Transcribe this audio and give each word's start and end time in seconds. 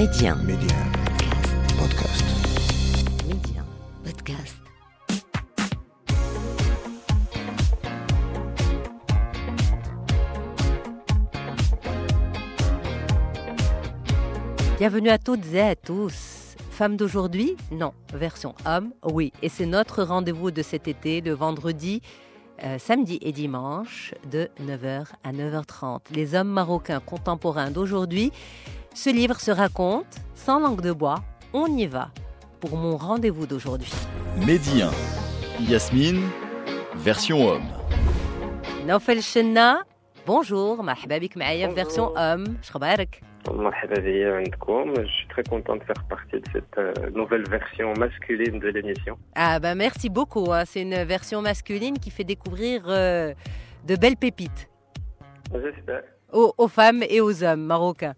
Médien. 0.00 0.34
Média. 0.36 0.76
Podcast. 1.78 2.24
Médien. 3.28 3.62
Podcast. 4.02 4.56
Bienvenue 14.78 15.10
à 15.10 15.18
toutes 15.18 15.44
et 15.52 15.60
à 15.60 15.76
tous. 15.76 16.56
Femme 16.70 16.96
d'aujourd'hui? 16.96 17.58
Non. 17.70 17.92
Version 18.14 18.54
homme 18.64 18.94
Oui. 19.04 19.34
Et 19.42 19.50
c'est 19.50 19.66
notre 19.66 20.02
rendez-vous 20.02 20.50
de 20.50 20.62
cet 20.62 20.88
été, 20.88 21.20
le 21.20 21.32
vendredi, 21.32 22.00
euh, 22.64 22.78
samedi 22.78 23.18
et 23.20 23.32
dimanche, 23.32 24.14
de 24.30 24.48
9h 24.62 25.08
à 25.24 25.32
9h30. 25.34 26.00
Les 26.14 26.34
hommes 26.34 26.48
marocains 26.48 27.00
contemporains 27.00 27.70
d'aujourd'hui. 27.70 28.32
Ce 28.94 29.08
livre 29.08 29.40
se 29.40 29.52
raconte 29.52 30.16
sans 30.34 30.58
langue 30.58 30.80
de 30.80 30.92
bois. 30.92 31.22
On 31.52 31.66
y 31.66 31.86
va 31.86 32.10
pour 32.60 32.76
mon 32.76 32.96
rendez-vous 32.96 33.46
d'aujourd'hui. 33.46 33.92
Médien, 34.44 34.90
Yasmine, 35.60 36.28
version 36.96 37.46
homme. 37.46 37.68
Nofel 38.86 39.20
bonjour, 40.26 40.82
maïa, 40.82 41.68
version 41.68 42.12
homme. 42.16 42.58
Je 44.96 45.06
suis 45.06 45.28
très 45.28 45.44
content 45.44 45.76
de 45.76 45.84
faire 45.84 46.04
partie 46.08 46.40
de 46.40 46.46
cette 46.52 46.78
euh, 46.78 47.10
nouvelle 47.14 47.48
version 47.48 47.94
masculine 47.94 48.58
de 48.58 48.68
l'émission. 48.68 49.16
Ah 49.36 49.60
bah 49.60 49.74
merci 49.76 50.10
beaucoup, 50.10 50.52
hein. 50.52 50.64
c'est 50.66 50.82
une 50.82 51.04
version 51.04 51.40
masculine 51.42 51.98
qui 51.98 52.10
fait 52.10 52.24
découvrir 52.24 52.82
euh, 52.88 53.32
de 53.86 53.96
belles 53.96 54.16
pépites. 54.16 54.68
Aux, 56.32 56.52
aux 56.58 56.68
femmes 56.68 57.02
et 57.08 57.20
aux 57.20 57.42
hommes 57.44 57.64
marocains 57.64 58.14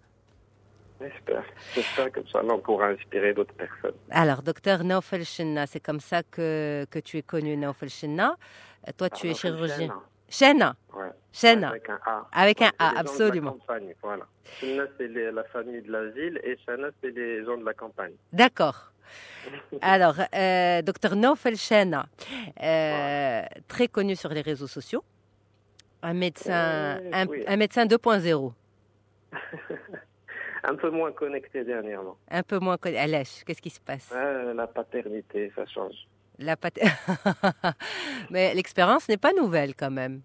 j'espère 1.03 1.43
j'espère 1.75 2.11
que 2.11 2.19
ça 2.31 2.41
on 2.43 2.59
pourra 2.59 2.87
inspirer 2.87 3.33
d'autres 3.33 3.53
personnes 3.53 3.95
Alors, 4.11 4.41
docteur 4.43 4.83
Naufel 4.83 5.23
Chenna, 5.25 5.65
c'est 5.67 5.79
comme 5.79 5.99
ça 5.99 6.23
que, 6.23 6.85
que 6.89 6.99
tu 6.99 7.17
es 7.17 7.21
connu, 7.21 7.55
Naufel 7.57 7.89
Chenna. 7.89 8.35
Euh, 8.87 8.91
Toi, 8.97 9.09
tu 9.09 9.29
es 9.29 9.33
chirurgien. 9.33 9.93
Chenna, 10.29 10.75
ouais. 10.95 11.09
Chenna. 11.31 11.69
avec 11.69 11.89
un 11.89 11.99
A 12.05 12.27
Avec 12.31 12.61
un 12.61 12.65
Ouais, 12.65 12.71
A, 12.79 12.99
absolument. 12.99 13.57
voilà 14.01 14.25
Chenna 14.59 14.83
c'est 14.97 15.07
la 15.07 15.43
famille 15.45 15.81
de 15.81 15.91
la 15.91 16.05
ville 16.09 16.39
et 16.43 16.57
Chana 16.65 16.87
c'est 17.01 17.11
les 17.11 17.43
gens 17.45 17.57
de 17.57 17.65
la 17.65 17.73
campagne 17.73 18.13
D'accord. 18.31 18.91
Alors, 19.81 20.15
euh, 20.33 20.81
docteur 20.81 21.15
Naufel 21.15 21.55
Chenna, 21.57 22.05
euh, 22.61 23.41
très 23.67 23.87
connu 23.87 24.15
sur 24.15 24.29
les 24.29 24.41
réseaux 24.41 24.67
sociaux, 24.67 25.03
un 26.01 26.13
médecin, 26.13 26.97
Euh, 26.97 27.09
un, 27.13 27.27
oui. 27.27 27.43
un 27.47 27.57
médecin 27.57 27.85
2.0, 27.85 28.53
un 30.71 30.75
peu 30.75 30.89
moins 30.89 31.11
connecté 31.11 31.63
dernièrement 31.63 32.17
un 32.29 32.43
peu 32.43 32.59
moins 32.59 32.77
connu. 32.77 32.95
Alèche, 32.97 33.43
qu'est-ce 33.45 33.61
qui 33.61 33.69
se 33.69 33.79
passe? 33.81 34.11
La 34.55 34.67
paternité 34.67 35.51
ça 35.55 35.65
change 35.65 35.95
La 36.39 36.55
pat- 36.57 36.79
Mais 38.31 38.53
l'expérience 38.53 39.07
n'est 39.09 39.17
pas 39.17 39.33
nouvelle 39.33 39.75
quand 39.75 39.91
même. 39.91 40.21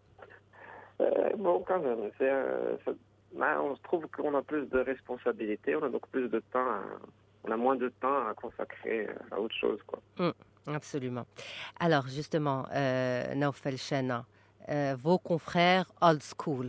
Euh, 1.00 1.31
bon, 1.36 1.62
quand 1.66 1.81
même, 1.81 2.11
euh, 2.20 2.77
ça- 2.84 2.92
bah, 3.34 3.61
on 3.62 3.77
se 3.77 3.83
trouve 3.83 4.06
qu'on 4.09 4.34
a 4.36 4.42
plus 4.42 4.66
de 4.66 4.78
responsabilités, 4.81 5.77
on 5.77 5.83
a 5.84 5.89
donc 5.89 6.06
plus 6.09 6.28
de 6.28 6.41
temps, 6.53 6.59
à- 6.59 6.83
on 7.44 7.50
a 7.53 7.56
moins 7.56 7.77
de 7.77 7.89
temps 8.00 8.27
à 8.28 8.34
consacrer 8.34 9.06
euh, 9.09 9.12
à 9.36 9.41
autre 9.41 9.55
chose, 9.55 9.78
quoi. 9.86 10.00
Absolument. 10.66 11.25
Alors, 11.78 12.09
justement, 12.09 12.66
euh, 12.75 13.34
Naufel 13.34 13.78
vos 14.97 15.19
confrères 15.19 15.86
old 16.03 16.22
school, 16.22 16.69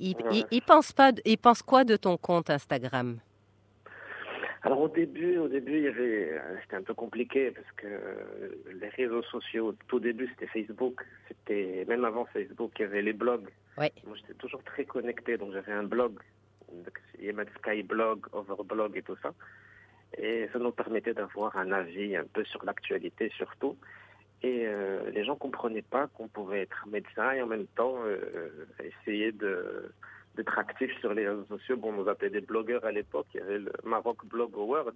ils, 0.00 0.16
Ouais. 0.16 0.22
ils- 0.32 0.46
ils 0.50 0.62
pensent 0.62 0.92
pas, 0.92 1.12
ils 1.24 1.38
pensent 1.38 1.62
quoi 1.62 1.84
de 1.84 1.96
ton 1.96 2.16
compte 2.16 2.50
Instagram? 2.50 3.18
Alors 4.62 4.80
au 4.80 4.88
début, 4.88 5.36
au 5.36 5.48
début, 5.48 5.76
il 5.76 5.84
y 5.84 5.88
avait, 5.88 6.32
euh, 6.32 6.56
c'était 6.62 6.76
un 6.76 6.82
peu 6.82 6.94
compliqué 6.94 7.50
parce 7.50 7.70
que 7.76 7.86
euh, 7.86 8.48
les 8.80 8.88
réseaux 8.88 9.22
sociaux, 9.24 9.74
tout 9.86 9.96
au 9.96 10.00
début, 10.00 10.26
c'était 10.28 10.46
Facebook, 10.46 11.02
c'était 11.28 11.84
même 11.86 12.04
avant 12.06 12.24
Facebook, 12.26 12.72
il 12.78 12.82
y 12.82 12.84
avait 12.86 13.02
les 13.02 13.12
blogs. 13.12 13.48
Ouais. 13.76 13.92
Moi, 14.06 14.16
j'étais 14.16 14.32
toujours 14.34 14.62
très 14.64 14.86
connecté, 14.86 15.36
donc 15.36 15.52
j'avais 15.52 15.72
un 15.72 15.82
blog, 15.82 16.18
Yemen 17.20 17.46
Skyblog, 17.58 18.26
Overblog 18.32 18.96
et 18.96 19.02
tout 19.02 19.16
ça. 19.22 19.34
Et 20.16 20.48
ça 20.52 20.58
nous 20.58 20.72
permettait 20.72 21.12
d'avoir 21.12 21.54
un 21.58 21.70
avis 21.72 22.16
un 22.16 22.24
peu 22.24 22.44
sur 22.44 22.64
l'actualité 22.64 23.30
surtout. 23.36 23.76
Et 24.44 24.66
euh, 24.66 25.10
les 25.10 25.24
gens 25.24 25.36
comprenaient 25.36 25.80
pas 25.80 26.06
qu'on 26.08 26.28
pouvait 26.28 26.60
être 26.60 26.86
médecin 26.86 27.32
et 27.32 27.40
en 27.40 27.46
même 27.46 27.66
temps 27.66 27.96
euh, 28.04 28.66
essayer 28.78 29.32
de 29.32 29.90
d'être 30.36 30.58
actif 30.58 30.90
sur 30.98 31.14
les 31.14 31.26
réseaux 31.26 31.46
sociaux. 31.46 31.78
Bon, 31.78 31.90
on 31.90 32.02
nous 32.02 32.08
appelait 32.10 32.28
des 32.28 32.42
blogueurs 32.42 32.84
à 32.84 32.92
l'époque. 32.92 33.28
Il 33.32 33.40
y 33.40 33.42
avait 33.42 33.60
le 33.60 33.72
Maroc 33.84 34.26
Blog 34.26 34.50
Awards. 34.54 34.92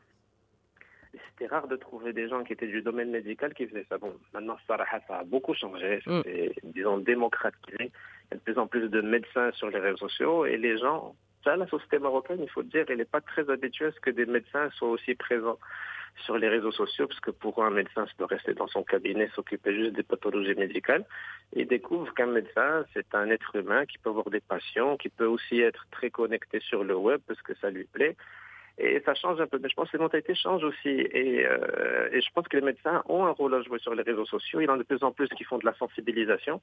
Et 1.14 1.18
C'était 1.30 1.46
rare 1.46 1.66
de 1.66 1.76
trouver 1.76 2.12
des 2.12 2.28
gens 2.28 2.44
qui 2.44 2.52
étaient 2.52 2.66
du 2.66 2.82
domaine 2.82 3.10
médical 3.10 3.54
qui 3.54 3.66
faisaient 3.66 3.86
ça. 3.88 3.96
Bon, 3.96 4.12
maintenant, 4.34 4.58
ça 4.66 4.76
a 4.76 5.24
beaucoup 5.24 5.54
changé. 5.54 6.00
Mm. 6.04 6.20
C'est, 6.24 6.54
disons, 6.64 6.98
démocratisé. 6.98 7.76
Il 7.80 8.32
y 8.32 8.34
a 8.34 8.36
de 8.36 8.40
plus 8.40 8.58
en 8.58 8.66
plus 8.66 8.88
de 8.88 9.00
médecins 9.00 9.50
sur 9.52 9.70
les 9.70 9.78
réseaux 9.78 10.08
sociaux 10.08 10.44
et 10.44 10.58
les 10.58 10.76
gens, 10.76 11.14
ça, 11.44 11.56
la 11.56 11.68
société 11.68 12.00
marocaine, 12.00 12.42
il 12.42 12.50
faut 12.50 12.62
le 12.62 12.66
dire, 12.66 12.84
elle 12.88 12.98
n'est 12.98 13.04
pas 13.04 13.22
très 13.22 13.48
habituée 13.48 13.86
à 13.86 13.92
ce 13.92 14.00
que 14.00 14.10
des 14.10 14.26
médecins 14.26 14.68
soient 14.70 14.90
aussi 14.90 15.14
présents 15.14 15.58
sur 16.24 16.38
les 16.38 16.48
réseaux 16.48 16.72
sociaux, 16.72 17.06
parce 17.06 17.20
que 17.20 17.30
pour 17.30 17.62
un 17.64 17.70
médecin, 17.70 18.06
ça 18.06 18.12
doit 18.18 18.28
rester 18.28 18.54
dans 18.54 18.66
son 18.66 18.82
cabinet, 18.82 19.28
s'occuper 19.34 19.74
juste 19.74 19.94
des 19.94 20.02
pathologies 20.02 20.54
médicales. 20.54 21.04
Ils 21.54 21.66
découvrent 21.66 22.12
qu'un 22.14 22.26
médecin, 22.26 22.84
c'est 22.92 23.14
un 23.14 23.30
être 23.30 23.56
humain 23.56 23.86
qui 23.86 23.98
peut 23.98 24.10
avoir 24.10 24.30
des 24.30 24.40
passions, 24.40 24.96
qui 24.96 25.08
peut 25.08 25.26
aussi 25.26 25.60
être 25.60 25.86
très 25.90 26.10
connecté 26.10 26.60
sur 26.60 26.84
le 26.84 26.96
web 26.96 27.20
parce 27.26 27.40
que 27.42 27.54
ça 27.56 27.70
lui 27.70 27.84
plaît. 27.84 28.16
Et 28.80 29.02
ça 29.04 29.14
change 29.14 29.40
un 29.40 29.46
peu. 29.48 29.58
Mais 29.60 29.68
je 29.68 29.74
pense 29.74 29.90
que 29.90 29.96
les 29.96 30.02
mentalités 30.02 30.36
changent 30.36 30.62
aussi. 30.62 30.88
Et, 30.88 31.44
euh, 31.44 32.08
et 32.12 32.20
je 32.20 32.28
pense 32.32 32.46
que 32.46 32.56
les 32.56 32.62
médecins 32.62 33.02
ont 33.06 33.24
un 33.24 33.30
rôle 33.30 33.54
à 33.54 33.62
jouer 33.62 33.80
sur 33.80 33.92
les 33.94 34.04
réseaux 34.04 34.24
sociaux. 34.24 34.60
Il 34.60 34.66
y 34.66 34.68
en 34.68 34.74
a 34.74 34.78
de 34.78 34.84
plus 34.84 35.02
en 35.02 35.10
plus 35.10 35.28
qui 35.30 35.42
font 35.42 35.58
de 35.58 35.66
la 35.66 35.74
sensibilisation 35.74 36.60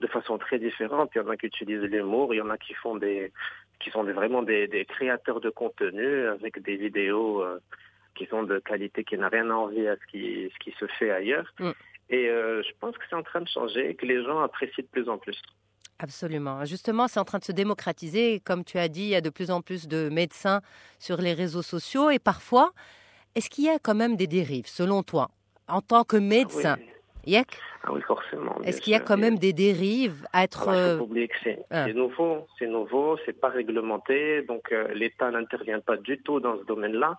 de 0.00 0.06
façon 0.06 0.38
très 0.38 0.58
différente. 0.58 1.10
Il 1.14 1.18
y 1.18 1.20
en 1.20 1.28
a 1.28 1.36
qui 1.36 1.46
utilisent 1.46 1.82
l'humour. 1.82 2.32
Il 2.32 2.38
y 2.38 2.40
en 2.40 2.48
a 2.48 2.56
qui 2.56 2.72
font 2.72 2.96
des, 2.96 3.32
qui 3.80 3.90
sont 3.90 4.02
vraiment 4.02 4.42
des, 4.42 4.66
des 4.66 4.86
créateurs 4.86 5.40
de 5.40 5.50
contenu 5.50 6.26
avec 6.28 6.62
des 6.62 6.76
vidéos 6.76 7.42
euh, 7.42 7.58
qui 8.18 8.26
sont 8.26 8.42
de 8.42 8.58
qualité 8.58 9.04
qui 9.04 9.16
n'a 9.16 9.28
rien 9.28 9.48
à 9.50 9.54
envier 9.54 9.88
à 9.88 9.96
ce 9.96 10.06
qui, 10.10 10.50
ce 10.52 10.58
qui 10.58 10.76
se 10.78 10.86
fait 10.98 11.10
ailleurs. 11.10 11.46
Mm. 11.60 11.70
Et 12.10 12.28
euh, 12.28 12.62
je 12.62 12.70
pense 12.80 12.96
que 12.98 13.04
c'est 13.08 13.16
en 13.16 13.22
train 13.22 13.40
de 13.40 13.48
changer 13.48 13.90
et 13.90 13.94
que 13.94 14.06
les 14.06 14.24
gens 14.24 14.40
apprécient 14.40 14.82
de 14.82 14.88
plus 14.88 15.08
en 15.08 15.18
plus. 15.18 15.40
Absolument. 16.00 16.64
Justement, 16.64 17.08
c'est 17.08 17.20
en 17.20 17.24
train 17.24 17.38
de 17.38 17.44
se 17.44 17.52
démocratiser. 17.52 18.40
Comme 18.40 18.64
tu 18.64 18.78
as 18.78 18.88
dit, 18.88 19.02
il 19.02 19.08
y 19.08 19.14
a 19.16 19.20
de 19.20 19.30
plus 19.30 19.50
en 19.50 19.60
plus 19.60 19.88
de 19.88 20.08
médecins 20.08 20.60
sur 20.98 21.18
les 21.18 21.32
réseaux 21.32 21.62
sociaux. 21.62 22.10
Et 22.10 22.18
parfois, 22.18 22.72
est-ce 23.34 23.50
qu'il 23.50 23.64
y 23.64 23.68
a 23.68 23.78
quand 23.78 23.94
même 23.94 24.16
des 24.16 24.26
dérives, 24.26 24.66
selon 24.66 25.02
toi, 25.02 25.30
en 25.68 25.80
tant 25.80 26.04
que 26.04 26.16
médecin? 26.16 26.76
Ah 26.78 26.82
oui, 27.26 27.42
Ah 27.84 27.92
oui, 27.92 28.00
forcément. 28.02 28.56
Est-ce 28.62 28.80
qu'il 28.80 28.92
y 28.92 28.96
a 28.96 29.00
quand 29.00 29.18
même 29.18 29.38
des 29.38 29.52
dérives 29.52 30.26
à 30.32 30.44
être... 30.44 30.68
Alors, 30.68 30.74
il 30.74 30.78
euh, 30.78 30.92
faut 30.92 31.04
pas 31.04 31.10
oublier 31.10 31.28
que 31.28 31.36
c'est 31.42 31.58
ah. 31.70 31.84
c'est 31.86 31.92
nouveau, 31.92 32.46
c'est 32.58 32.68
nouveau, 32.68 33.18
c'est 33.26 33.38
pas 33.38 33.48
réglementé, 33.48 34.42
donc 34.42 34.72
euh, 34.72 34.88
l'État 34.94 35.30
n'intervient 35.30 35.80
pas 35.80 35.96
du 35.96 36.18
tout 36.22 36.40
dans 36.40 36.58
ce 36.58 36.64
domaine-là. 36.64 37.16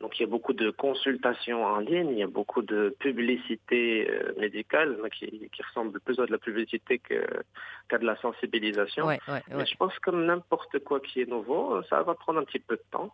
Donc 0.00 0.18
il 0.18 0.22
y 0.22 0.24
a 0.24 0.28
beaucoup 0.28 0.52
de 0.52 0.70
consultations 0.70 1.64
en 1.64 1.78
ligne, 1.78 2.10
il 2.10 2.18
y 2.18 2.22
a 2.22 2.28
beaucoup 2.28 2.62
de 2.62 2.94
publicité 3.00 4.08
euh, 4.08 4.32
médicale 4.38 4.96
qui, 5.12 5.48
qui 5.52 5.62
ressemble 5.62 5.98
plus 6.00 6.20
à 6.20 6.26
de 6.26 6.30
la 6.32 6.38
publicité 6.38 7.00
qu'à 7.00 7.98
de 7.98 8.06
la 8.06 8.16
sensibilisation. 8.16 9.06
ouais, 9.06 9.18
ouais, 9.28 9.42
Mais 9.48 9.56
ouais. 9.56 9.66
je 9.66 9.76
pense 9.76 9.92
que 9.94 10.00
comme 10.10 10.24
n'importe 10.24 10.78
quoi 10.84 11.00
qui 11.00 11.20
est 11.22 11.28
nouveau, 11.28 11.82
ça 11.90 12.02
va 12.02 12.14
prendre 12.14 12.38
un 12.40 12.44
petit 12.44 12.60
peu 12.60 12.76
de 12.76 12.82
temps 12.92 13.12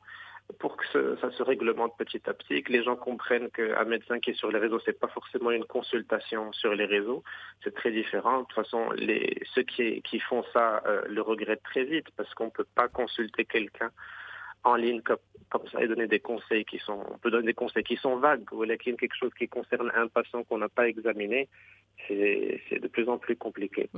pour 0.59 0.77
que 0.77 0.85
ce- 0.93 1.17
ça 1.23 1.31
se 1.31 1.43
réglemente 1.43 1.97
petit 1.97 2.21
à 2.29 2.35
petit, 2.35 2.63
que 2.63 2.71
les 2.71 2.83
gens 2.85 2.97
comprennent 2.97 3.49
qu'un 3.51 3.85
médecin 3.85 4.21
qui 4.21 4.31
est 4.33 4.35
sur 4.35 4.51
les 4.53 4.59
réseaux, 4.59 4.79
c'est 4.85 4.99
pas 5.01 5.09
forcément 5.09 5.51
une 5.53 5.65
consultation 5.65 6.53
sur 6.53 6.75
les 6.75 6.85
réseaux, 6.85 7.23
c'est 7.63 7.75
très 7.75 7.93
différent. 7.93 8.41
De 8.41 8.45
toute 8.45 8.55
façon, 8.57 8.91
les, 8.91 9.41
ceux 9.55 9.63
qui, 9.63 10.03
qui 10.03 10.21
font 10.21 10.45
ça 10.53 10.83
euh, 10.87 11.01
le 11.09 11.23
regrettent 11.23 11.63
très 11.63 11.85
vite 11.85 12.09
parce 12.19 12.33
qu'on 12.35 12.51
peut 12.51 12.67
pas 12.75 12.89
consulter 12.89 13.47
quelqu'un 13.47 13.91
en 14.65 14.77
ligne 14.77 15.03
comme, 15.03 15.19
comme 15.51 15.67
ça 15.69 15.83
et 15.83 15.89
donner 15.89 16.07
des 16.07 16.21
conseils 16.21 16.65
qui 16.65 16.79
sont, 16.79 17.01
on 17.13 17.19
peut 17.19 17.31
donner 17.31 17.47
des 17.47 17.55
conseils 17.55 17.85
qui 17.85 17.97
sont 17.97 18.17
vagues 18.17 18.51
ou 18.53 18.63
là, 18.65 18.77
qu'il 18.77 18.93
y 18.93 18.95
a 18.95 18.99
quelque 18.99 19.17
chose 19.17 19.33
qui 19.39 19.49
concerne 19.49 19.93
un 19.95 20.09
patient 20.09 20.43
qu'on 20.45 20.59
n'a 20.59 20.69
pas 20.69 20.89
examiné, 20.89 21.49
c'est 22.09 22.61
c'est 22.69 22.81
de 22.81 22.89
plus 22.89 23.09
en 23.09 23.19
plus 23.19 23.37
compliqué. 23.37 23.89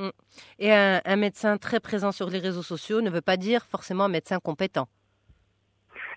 Et 0.58 0.72
un, 0.72 1.00
un 1.04 1.16
médecin 1.16 1.56
très 1.56 1.80
présent 1.80 2.12
sur 2.12 2.28
les 2.28 2.38
réseaux 2.38 2.62
sociaux 2.62 3.00
ne 3.00 3.10
veut 3.10 3.22
pas 3.22 3.36
dire 3.36 3.64
forcément 3.64 4.04
un 4.04 4.08
médecin 4.08 4.38
compétent. 4.38 4.88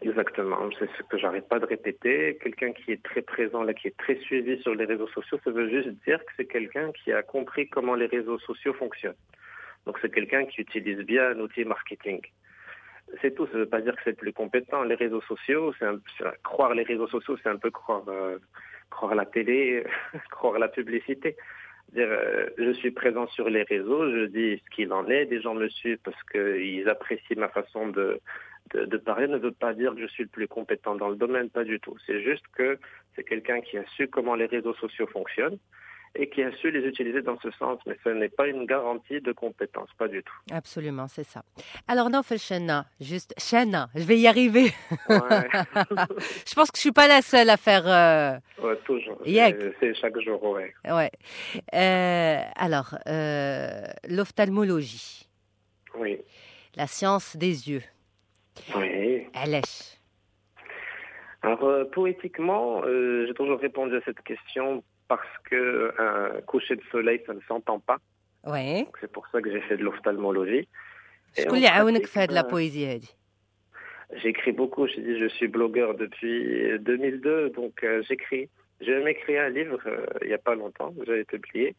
Exactement, 0.01 0.57
c'est 0.79 0.89
ce 0.97 1.03
que 1.09 1.17
j'arrête 1.17 1.49
pas 1.49 1.59
de 1.59 1.65
répéter. 1.65 2.37
Quelqu'un 2.41 2.71
qui 2.71 2.93
est 2.93 3.03
très 3.03 3.21
présent, 3.21 3.63
là, 3.63 3.73
qui 3.73 3.89
est 3.89 3.97
très 3.97 4.15
suivi 4.21 4.61
sur 4.61 4.73
les 4.73 4.85
réseaux 4.85 5.09
sociaux, 5.09 5.39
ça 5.43 5.51
veut 5.51 5.69
juste 5.69 5.89
dire 6.05 6.19
que 6.19 6.31
c'est 6.37 6.45
quelqu'un 6.45 6.91
qui 6.93 7.11
a 7.11 7.21
compris 7.21 7.67
comment 7.67 7.95
les 7.95 8.05
réseaux 8.05 8.39
sociaux 8.39 8.73
fonctionnent. 8.73 9.17
Donc 9.85 9.97
c'est 10.01 10.13
quelqu'un 10.13 10.45
qui 10.45 10.61
utilise 10.61 10.99
bien 10.99 11.31
un 11.31 11.39
outil 11.39 11.65
marketing. 11.65 12.21
C'est 13.21 13.33
tout, 13.35 13.47
ça 13.47 13.57
veut 13.57 13.65
pas 13.65 13.81
dire 13.81 13.95
que 13.95 14.01
c'est 14.03 14.11
le 14.11 14.15
plus 14.15 14.33
compétent. 14.33 14.83
Les 14.83 14.95
réseaux 14.95 15.21
sociaux, 15.21 15.73
c'est 15.79 15.85
croire 16.43 16.73
les 16.73 16.83
réseaux 16.83 17.07
sociaux, 17.07 17.37
c'est 17.41 17.49
un 17.49 17.57
peu 17.57 17.71
croire, 17.71 18.03
euh, 18.07 18.37
croire 18.89 19.15
la 19.15 19.25
télé, 19.25 19.83
croire 20.31 20.59
la 20.59 20.67
publicité. 20.67 21.35
Euh, 21.97 22.49
je 22.57 22.71
suis 22.73 22.91
présent 22.91 23.27
sur 23.27 23.49
les 23.49 23.63
réseaux, 23.63 24.11
je 24.11 24.25
dis 24.25 24.61
ce 24.63 24.75
qu'il 24.75 24.93
en 24.93 25.07
est, 25.09 25.25
des 25.25 25.41
gens 25.41 25.55
me 25.55 25.67
suivent 25.69 25.99
parce 26.03 26.21
qu'ils 26.31 26.87
apprécient 26.87 27.39
ma 27.39 27.49
façon 27.49 27.87
de, 27.87 28.19
de, 28.73 28.85
de 28.85 28.97
parler 28.97 29.27
ne 29.27 29.37
veut 29.37 29.51
pas 29.51 29.73
dire 29.73 29.95
que 29.95 30.01
je 30.01 30.07
suis 30.07 30.23
le 30.23 30.29
plus 30.29 30.47
compétent 30.47 30.95
dans 30.95 31.09
le 31.09 31.15
domaine, 31.15 31.49
pas 31.49 31.63
du 31.63 31.79
tout. 31.79 31.97
C'est 32.05 32.21
juste 32.21 32.45
que 32.55 32.77
c'est 33.15 33.23
quelqu'un 33.23 33.61
qui 33.61 33.77
a 33.79 33.85
su 33.95 34.07
comment 34.07 34.35
les 34.35 34.45
réseaux 34.45 34.75
sociaux 34.75 35.07
fonctionnent 35.07 35.57
et 36.15 36.29
qui 36.29 36.41
a 36.43 36.51
su 36.57 36.71
les 36.71 36.87
utiliser 36.87 37.21
dans 37.21 37.39
ce 37.39 37.51
sens, 37.51 37.79
mais 37.85 37.95
ce 38.03 38.09
n'est 38.09 38.29
pas 38.29 38.47
une 38.47 38.65
garantie 38.65 39.21
de 39.21 39.31
compétence, 39.31 39.89
pas 39.97 40.07
du 40.07 40.23
tout. 40.23 40.33
Absolument, 40.51 41.07
c'est 41.07 41.23
ça. 41.23 41.43
Alors, 41.87 42.09
non, 42.09 42.21
Shana, 42.23 42.85
juste 42.99 43.33
Shana, 43.37 43.89
je 43.95 44.03
vais 44.03 44.17
y 44.17 44.27
arriver. 44.27 44.71
Ouais, 45.07 45.47
je 46.47 46.55
pense 46.55 46.71
que 46.71 46.77
je 46.77 46.81
suis 46.81 46.91
pas 46.91 47.07
la 47.07 47.21
seule 47.21 47.49
à 47.49 47.57
faire. 47.57 47.83
euh, 47.87 48.37
ouais, 48.65 48.75
toujours. 48.85 49.19
Yak. 49.25 49.55
C'est- 49.79 49.93
chaque 49.95 50.19
jour, 50.19 50.43
ouais. 50.43 50.73
ouais. 50.85 51.11
Euh, 51.73 52.41
alors, 52.55 52.95
euh, 53.07 53.83
l'ophtalmologie, 54.07 55.27
Oui, 55.97 56.17
la 56.75 56.87
science 56.87 57.35
des 57.37 57.69
yeux, 57.69 57.83
oui. 58.75 59.27
elle 59.33 59.53
est. 59.55 59.99
Alors, 61.41 61.63
euh, 61.63 61.85
poétiquement, 61.85 62.81
j'ai 62.83 63.33
toujours 63.33 63.59
répondu 63.59 63.95
à 63.95 64.01
cette 64.05 64.21
question 64.23 64.83
parce 65.09 65.37
que 65.49 65.93
un 65.97 66.39
coucher 66.41 66.77
de 66.77 66.83
soleil, 66.91 67.21
ça 67.25 67.33
ne 67.33 67.41
s'entend 67.41 67.79
pas. 67.79 67.97
Oui. 68.45 68.85
C'est 69.01 69.11
pour 69.11 69.27
ça 69.27 69.41
que 69.41 69.51
j'ai 69.51 69.59
fait 69.61 69.75
de 69.75 69.83
l'ophtalmologie. 69.83 70.69
fait 72.07 72.27
de 72.27 72.33
la 72.33 72.45
euh, 72.45 72.49
poésie 72.49 72.85
J'écris 74.13 74.53
beaucoup. 74.53 74.87
Je 74.87 74.99
dis, 74.99 75.19
je 75.19 75.27
suis 75.27 75.47
blogueur 75.47 75.95
depuis 75.95 76.79
2002, 76.79 77.49
donc 77.49 77.83
euh, 77.83 78.01
j'écris. 78.07 78.49
J'ai 78.81 78.95
même 78.95 79.07
écrit 79.07 79.37
un 79.37 79.49
livre 79.49 79.79
euh, 79.85 80.05
il 80.21 80.27
n'y 80.27 80.33
a 80.33 80.37
pas 80.37 80.55
longtemps, 80.55 80.93
que 80.93 81.05
j'avais 81.05 81.25
publié, 81.25 81.75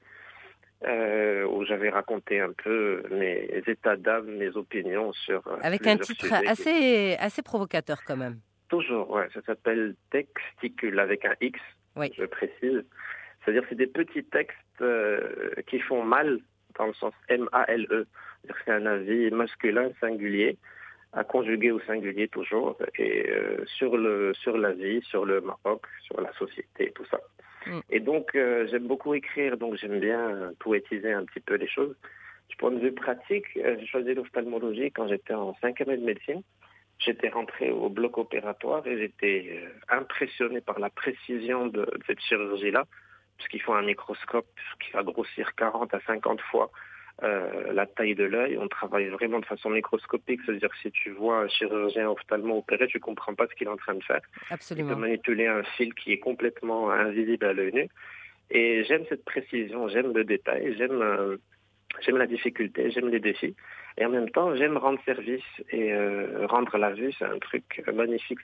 où 0.85 1.65
j'avais 1.65 1.88
raconté 1.88 2.41
un 2.41 2.53
peu 2.53 3.03
mes 3.11 3.62
états 3.67 3.97
d'âme, 3.97 4.37
mes 4.37 4.55
opinions 4.56 5.12
sur. 5.12 5.43
Avec 5.62 5.87
un 5.87 5.97
titre 5.97 6.32
assez, 6.47 7.17
assez 7.19 7.43
provocateur 7.43 8.03
quand 8.05 8.17
même. 8.17 8.41
Toujours, 8.69 9.11
ouais. 9.11 9.29
Ça 9.35 9.41
s'appelle 9.43 9.94
Texticule 10.11 10.99
avec 10.99 11.25
un 11.25 11.35
X, 11.41 11.59
oui. 11.97 12.12
je 12.17 12.25
précise. 12.25 12.85
C'est-à-dire 13.40 13.64
c'est 13.69 13.76
des 13.76 13.87
petits 13.87 14.25
textes 14.25 14.56
euh, 14.81 15.50
qui 15.66 15.81
font 15.81 16.04
mal 16.04 16.40
dans 16.78 16.87
le 16.87 16.94
sens 16.94 17.14
M-A-L-E. 17.28 18.06
C'est 18.64 18.70
un 18.72 18.87
avis 18.87 19.31
masculin 19.31 19.90
singulier, 20.00 20.56
à 21.12 21.25
conjuguer 21.25 21.70
au 21.72 21.81
singulier 21.81 22.28
toujours, 22.28 22.76
et 22.96 23.28
euh, 23.31 23.64
sur 23.66 23.96
le 23.96 24.32
sur 24.34 24.56
la 24.56 24.72
vie, 24.72 25.02
sur 25.02 25.25
le 25.25 25.40
Maroc, 25.40 25.87
sur 26.02 26.20
la 26.20 26.32
société, 26.34 26.92
tout 26.94 27.04
ça. 27.06 27.20
Mm. 27.66 27.81
Et 27.90 28.00
donc 28.00 28.34
euh, 28.34 28.66
j'aime 28.70 28.87
beaucoup 28.87 29.14
écrire, 29.14 29.56
donc 29.56 29.76
j'aime 29.76 30.00
bien 30.00 30.52
poétiser 30.58 31.12
un 31.12 31.25
petit 31.25 31.40
peu 31.40 31.54
les 31.54 31.69
choses. 31.69 31.94
Du 32.50 32.56
point 32.56 32.72
de 32.72 32.81
vue 32.81 32.93
pratique, 32.93 33.46
euh, 33.58 33.76
j'ai 33.78 33.86
choisi 33.86 34.12
l'ophtalmologie 34.12 34.90
quand 34.90 35.06
j'étais 35.08 35.34
en 35.34 35.54
cinquième 35.60 35.90
année 35.90 36.00
de 36.00 36.06
médecine. 36.06 36.43
J'étais 36.98 37.28
rentré 37.28 37.70
au 37.70 37.88
bloc 37.88 38.19
opératoire 38.19 38.86
et 38.86 38.98
j'étais 38.98 39.46
euh, 39.52 39.69
impressionné 39.88 40.60
par 40.60 40.81
la 40.81 40.90
précision 40.90 41.69
de, 41.69 41.82
de 41.82 42.00
cette 42.06 42.20
chirurgie-là, 42.20 42.84
puisqu'il 43.40 43.62
faut 43.62 43.72
un 43.72 43.82
microscope 43.82 44.46
qui 44.84 44.92
va 44.92 45.02
grossir 45.02 45.54
40 45.56 45.94
à 45.94 46.00
50 46.06 46.40
fois 46.42 46.70
euh, 47.22 47.72
la 47.72 47.87
taille 47.87 48.14
de 48.14 48.25
l'œil. 48.25 48.56
On 48.58 48.69
travaille 48.69 49.08
vraiment 49.08 49.40
de 49.40 49.46
façon 49.46 49.70
microscopique, 49.70 50.40
c'est-à-dire 50.44 50.69
que 50.69 50.78
si 50.78 50.90
tu 50.90 51.10
vois 51.10 51.40
un 51.40 51.48
chirurgien 51.48 52.08
ophtalmo 52.08 52.58
opérer, 52.58 52.87
tu 52.87 53.00
comprends 53.00 53.34
pas 53.34 53.46
ce 53.46 53.54
qu'il 53.54 53.66
est 53.66 53.70
en 53.70 53.76
train 53.76 53.94
de 53.94 54.04
faire 54.04 54.20
Absolument. 54.50 54.96
manipuler 54.96 55.46
un 55.46 55.62
fil 55.62 55.92
qui 55.94 56.12
est 56.12 56.19
complètement 56.19 56.90
invisible 56.90 57.46
à 57.46 57.52
l'œil 57.52 57.72
nu. 57.72 57.88
Et 58.50 58.84
j'aime 58.84 59.04
cette 59.08 59.25
précision, 59.25 59.88
j'aime 59.88 60.12
le 60.12 60.25
détail, 60.25 60.75
j'aime 60.76 61.02
euh, 61.02 61.36
j'aime 62.00 62.19
la 62.19 62.26
difficulté, 62.26 62.90
j'aime 62.90 63.08
les 63.08 63.20
défis. 63.20 63.54
Et 63.98 64.06
en 64.06 64.10
même 64.10 64.31
temps, 64.31 64.54
j'aime 64.54 64.76
rendre 64.76 65.00
service 65.04 65.42
et 65.70 65.92
euh, 65.92 66.46
rendre 66.46 66.78
la 66.78 66.90
vue, 66.90 67.12
c'est 67.19 67.25
un 67.25 67.38
truc 67.38 67.82
magnifique. 67.92 68.38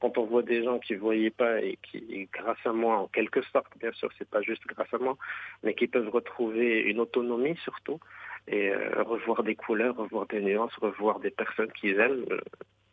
Quand 0.00 0.16
on 0.16 0.24
voit 0.26 0.42
des 0.42 0.62
gens 0.62 0.78
qui 0.78 0.94
ne 0.94 0.98
voyaient 0.98 1.30
pas 1.30 1.60
et 1.60 1.78
qui, 1.82 2.28
grâce 2.32 2.64
à 2.64 2.72
moi, 2.72 2.98
en 2.98 3.08
quelque 3.08 3.42
sorte, 3.42 3.76
bien 3.80 3.92
sûr, 3.92 4.08
c'est 4.16 4.28
pas 4.28 4.42
juste 4.42 4.64
grâce 4.66 4.92
à 4.94 4.98
moi, 4.98 5.16
mais 5.62 5.74
qui 5.74 5.88
peuvent 5.88 6.08
retrouver 6.08 6.80
une 6.82 7.00
autonomie 7.00 7.56
surtout 7.64 7.98
et 8.46 8.70
euh, 8.70 9.02
revoir 9.02 9.42
des 9.42 9.56
couleurs, 9.56 9.96
revoir 9.96 10.26
des 10.26 10.40
nuances, 10.40 10.74
revoir 10.76 11.20
des 11.20 11.30
personnes 11.30 11.72
qu'ils 11.72 11.98
aiment. 11.98 12.24
euh, 12.30 12.40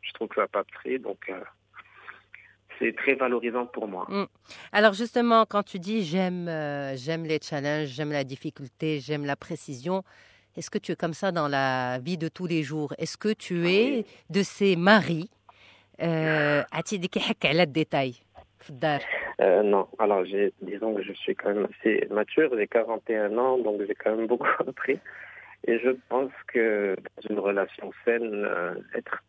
je 0.02 0.14
trouve 0.14 0.28
que 0.28 0.36
ça 0.36 0.42
n'a 0.42 0.48
pas 0.48 0.64
de 0.64 0.72
prix, 0.72 1.00
donc 1.00 1.30
euh, 1.30 1.40
c'est 2.80 2.96
très 2.96 3.16
valorisant 3.16 3.66
pour 3.66 3.88
moi. 3.88 4.06
Mm. 4.10 4.26
Alors 4.72 4.94
justement, 4.94 5.46
quand 5.46 5.64
tu 5.64 5.80
dis 5.80 6.04
j'aime 6.04 6.48
euh, 6.48 6.96
j'aime 6.96 7.24
les 7.24 7.40
challenges, 7.42 7.88
j'aime 7.88 8.12
la 8.12 8.24
difficulté, 8.24 9.00
j'aime 9.00 9.26
la 9.26 9.36
précision, 9.36 10.04
est-ce 10.58 10.70
que 10.70 10.78
tu 10.78 10.94
es 10.94 10.96
comme 10.96 11.14
ça 11.14 11.32
dans 11.32 11.48
la 11.48 12.00
vie 12.00 12.18
de 12.18 12.30
tous 12.30 12.48
les 12.48 12.64
jours? 12.64 12.94
Est-ce 12.98 13.18
que 13.18 13.34
tu 13.34 13.66
ah 13.66 13.70
es 13.70 14.06
de 14.30 14.42
ces 14.42 14.76
maris 14.76 15.30
euh, 16.02 16.64
détail? 17.68 18.16
Euh, 19.42 19.64
non, 19.64 19.88
alors 20.00 20.24
disons 20.62 20.96
que 20.96 21.04
je 21.04 21.14
suis 21.14 21.36
quand 21.36 21.54
même 21.54 21.68
assez 21.70 22.08
mature, 22.10 22.50
j'ai 22.58 22.68
41 22.68 23.38
ans, 23.38 23.58
donc 23.58 23.82
j'ai 23.86 23.96
quand 23.96 24.16
même 24.16 24.28
beaucoup 24.34 24.48
appris. 24.66 25.00
Et 25.68 25.80
je 25.80 25.90
pense 26.10 26.32
que 26.48 26.96
dans 26.96 27.30
une 27.30 27.40
relation 27.40 27.92
saine, 28.06 28.46
euh, 28.46 28.76
être 28.96 29.24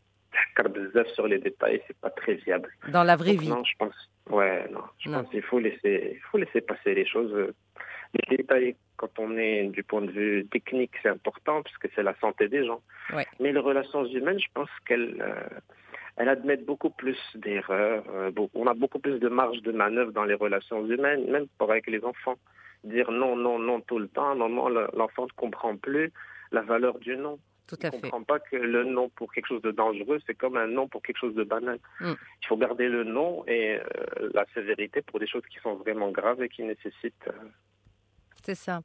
sur 1.15 1.27
les 1.27 1.39
détails, 1.39 1.83
c'est 1.87 1.97
pas 1.99 2.11
très 2.11 2.35
viable. 2.35 2.71
dans 2.89 3.05
la 3.05 3.17
vraie 3.17 3.33
Donc 3.33 3.41
vie 3.43 3.49
non, 3.49 3.65
je 3.65 3.73
pense, 3.79 3.95
ouais, 4.31 4.69
non, 4.71 4.81
je 4.99 5.11
Non. 5.11 5.23
pense 5.23 5.31
qu'il 5.31 5.43
faut 5.43 5.59
laisser, 5.59 6.13
il 6.15 6.21
faut 6.31 6.39
laisser 6.39 6.61
passer 6.61 6.95
les 6.95 7.07
choses. 7.07 7.35
Les 8.15 8.37
détails, 8.37 8.77
quand 8.97 9.19
on 9.19 9.37
est 9.37 9.65
du 9.69 9.83
point 9.83 10.01
de 10.03 10.11
vue 10.11 10.47
technique, 10.47 10.93
c'est 11.03 11.09
important 11.09 11.63
puisque 11.63 11.89
c'est 11.95 12.03
la 12.03 12.15
santé 12.21 12.49
des 12.49 12.65
gens. 12.65 12.81
Ouais. 13.13 13.27
Mais 13.41 13.53
les 13.53 13.61
relations 13.61 14.05
humaines, 14.07 14.39
je 14.41 14.47
pense 14.55 14.71
qu'elles, 14.87 15.17
euh, 15.21 15.59
elles 16.17 16.29
admettent 16.29 16.65
beaucoup 16.65 16.91
plus 16.91 17.19
d'erreurs. 17.35 18.05
euh, 18.15 18.31
on 18.55 18.67
a 18.67 18.75
beaucoup 18.75 18.99
plus 19.01 19.19
de 19.19 19.29
marge 19.29 19.61
de 19.63 19.73
manœuvre 19.73 20.13
dans 20.13 20.25
les 20.25 20.35
relations 20.35 20.87
humaines, 20.87 21.31
même 21.31 21.47
pour 21.59 21.71
avec 21.71 21.87
les 21.89 22.03
enfants. 22.05 22.37
Dire 22.85 23.11
non, 23.11 23.37
non, 23.37 23.59
non 23.59 23.81
tout 23.81 23.99
le 23.99 24.09
temps. 24.09 24.29
À 24.29 24.33
un 24.33 24.37
moment, 24.37 24.69
le- 24.69 24.89
l'enfant 24.97 25.25
ne 25.25 25.33
comprend 25.37 25.77
plus 25.77 26.13
la 26.53 26.63
valeur 26.63 26.99
du 27.01 27.17
non. 27.17 27.39
Tout 27.67 27.77
à 27.83 27.87
ne 27.87 28.01
comprend 28.01 28.23
pas 28.23 28.39
que 28.39 28.57
le 28.57 28.85
non 28.85 29.09
pour 29.09 29.33
quelque 29.33 29.47
chose 29.49 29.63
de 29.63 29.71
dangereux, 29.71 30.21
c'est 30.27 30.35
comme 30.35 30.57
un 30.57 30.67
non 30.67 30.89
pour 30.89 31.03
quelque 31.03 31.19
chose 31.19 31.35
de 31.35 31.45
banal. 31.45 31.79
Mm. 32.01 32.13
Il 32.43 32.47
faut 32.47 32.57
garder 32.57 32.89
le 32.89 33.05
non 33.05 33.45
et 33.47 33.79
euh, 33.79 34.31
la 34.35 34.45
sévérité 34.55 35.03
pour 35.03 35.19
des 35.19 35.27
choses 35.27 35.43
qui 35.51 35.59
sont 35.61 35.75
vraiment 35.75 36.11
graves 36.11 36.43
et 36.43 36.49
qui 36.49 36.63
nécessitent. 36.63 37.29
euh, 37.29 37.49
c'est 38.45 38.55
ça 38.55 38.81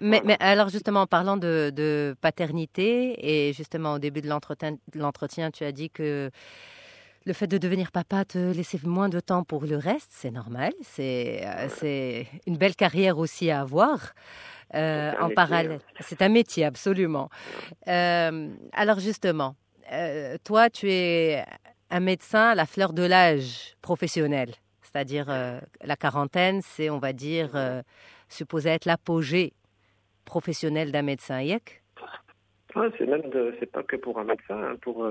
Mais, 0.00 0.22
alors 0.38 0.68
justement, 0.68 1.00
en 1.02 1.06
parlant 1.08 1.36
de, 1.36 1.72
de 1.74 2.14
paternité, 2.20 3.16
et 3.18 3.52
justement 3.52 3.94
au 3.94 3.98
début 3.98 4.20
de 4.20 4.28
l'entretien, 4.28 5.50
tu 5.50 5.64
as 5.64 5.72
dit 5.72 5.90
que 5.90 6.30
le 7.26 7.32
fait 7.32 7.46
de 7.46 7.58
devenir 7.58 7.90
papa 7.90 8.24
te 8.24 8.38
laissait 8.52 8.80
moins 8.84 9.08
de 9.08 9.20
temps 9.20 9.44
pour 9.44 9.64
le 9.64 9.76
reste, 9.76 10.10
c'est 10.10 10.30
normal, 10.30 10.72
c'est 10.82 11.40
euh, 11.46 11.68
c'est 11.68 12.26
une 12.46 12.56
belle 12.56 12.76
carrière 12.76 13.18
aussi 13.18 13.50
à 13.50 13.60
avoir 13.62 14.12
euh, 14.74 15.10
C'est 15.10 15.16
un 15.16 15.20
en 15.20 15.22
métier, 15.28 15.34
parallèle. 15.34 15.78
C'est 16.00 16.22
un 16.22 16.28
métier, 16.28 16.64
absolument. 16.64 17.30
Euh, 17.88 18.48
alors 18.72 19.00
justement, 19.00 19.56
euh, 19.92 20.36
toi, 20.44 20.68
tu 20.68 20.90
es 20.90 21.44
un 21.90 22.00
médecin 22.00 22.50
à 22.50 22.54
la 22.54 22.66
fleur 22.66 22.92
de 22.92 23.04
l'âge 23.04 23.74
professionnel, 23.80 24.50
c'est-à-dire 24.82 25.26
la 25.26 25.96
quarantaine, 25.96 26.60
c'est, 26.62 26.90
on 26.90 26.98
va 26.98 27.12
dire, 27.12 27.50
supposé 28.28 28.70
être 28.70 28.84
l'apogée 28.84 29.52
professionnel 30.24 30.90
d'un 30.92 31.02
médecin. 31.02 31.40
Yek? 31.40 31.82
Ouais, 32.74 32.88
c'est 32.98 33.06
même 33.06 33.30
de, 33.30 33.54
c'est 33.60 33.70
pas 33.70 33.84
que 33.84 33.94
pour 33.96 34.18
un 34.18 34.24
médecin, 34.24 34.56
hein, 34.56 34.76
pour 34.82 35.06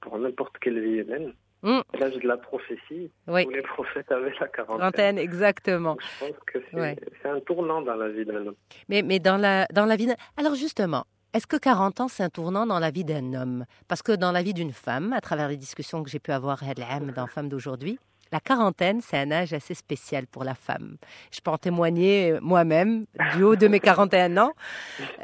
pour 0.00 0.18
n'importe 0.18 0.58
quelle 0.58 0.80
vie 0.80 0.98
humaine. 0.98 1.32
Mm. 1.62 1.80
L'âge 1.98 2.14
de 2.14 2.28
la 2.28 2.36
prophétie, 2.36 3.10
Oui, 3.26 3.44
tous 3.44 3.50
les 3.50 3.62
prophètes 3.62 4.10
avaient 4.12 4.32
la 4.40 4.46
quarantaine. 4.48 4.78
quarantaine, 4.78 5.18
exactement. 5.18 5.92
Donc, 5.94 6.02
je 6.20 6.26
pense 6.26 6.36
que 6.46 6.58
c'est, 6.70 6.76
Ouais. 6.80 6.96
un 7.24 7.40
tournant 7.40 7.82
dans 7.82 7.94
la 7.96 8.08
vie 8.08 8.24
d'un 8.24 8.46
homme. 8.46 8.54
Mais, 8.88 9.02
mais 9.02 9.18
dans, 9.18 9.36
la, 9.36 9.66
dans 9.72 9.86
la 9.86 9.96
vie. 9.96 10.06
d'un- 10.06 10.16
Alors 10.36 10.54
justement, 10.54 11.04
est-ce 11.34 11.46
que 11.46 11.56
40 11.56 12.00
ans, 12.00 12.08
c'est 12.08 12.22
un 12.22 12.28
tournant 12.30 12.66
dans 12.66 12.78
la 12.78 12.90
vie 12.90 13.04
d'un 13.04 13.32
homme? 13.34 13.64
Parce 13.88 14.02
que 14.02 14.12
dans 14.12 14.32
la 14.32 14.42
vie 14.42 14.54
d'une 14.54 14.72
femme, 14.72 15.12
à 15.12 15.20
travers 15.20 15.48
les 15.48 15.56
discussions 15.56 16.02
que 16.04 16.10
j'ai 16.10 16.18
pu 16.20 16.30
avoir 16.30 16.62
l'âme 16.76 17.12
dans 17.12 17.26
Femme 17.26 17.48
d'aujourd'hui, 17.48 17.98
la 18.32 18.40
quarantaine, 18.40 19.00
c'est 19.00 19.18
un 19.18 19.30
âge 19.30 19.52
assez 19.52 19.74
spécial 19.74 20.26
pour 20.26 20.42
la 20.44 20.54
femme. 20.54 20.96
Je 21.32 21.40
peux 21.40 21.50
en 21.50 21.58
témoigner 21.58 22.32
euh, 22.32 22.38
moi-même, 22.42 23.04
du 23.34 23.42
haut 23.44 23.54
de 23.56 23.68
mes 23.68 23.78
41 23.80 24.36
ans. 24.36 24.52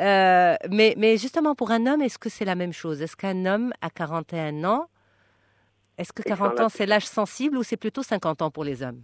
Euh, 0.01 0.55
mais, 0.71 0.95
mais 0.97 1.17
justement, 1.17 1.55
pour 1.55 1.71
un 1.73 1.87
homme, 1.87 2.03
est-ce 2.03 2.19
que 2.19 2.29
c'est 2.29 2.45
la 2.45 2.55
même 2.55 2.73
chose? 2.73 3.03
Est-ce 3.03 3.17
qu'un 3.17 3.45
homme 3.47 3.73
à 3.81 3.91
41 3.91 4.65
ans, 4.65 4.87
est-ce 5.99 6.13
que 6.13 6.23
Et 6.25 6.29
sans 6.31 6.37
40 6.37 6.59
la- 6.59 6.65
ans, 6.65 6.69
c'est 6.69 6.87
l'âge 6.87 7.07
sensible 7.07 7.57
ou 7.57 7.63
c'est 7.63 7.77
plutôt 7.77 8.03
50 8.03 8.43
ans 8.43 8.51
pour 8.51 8.65
les 8.65 8.83
hommes? 8.83 9.03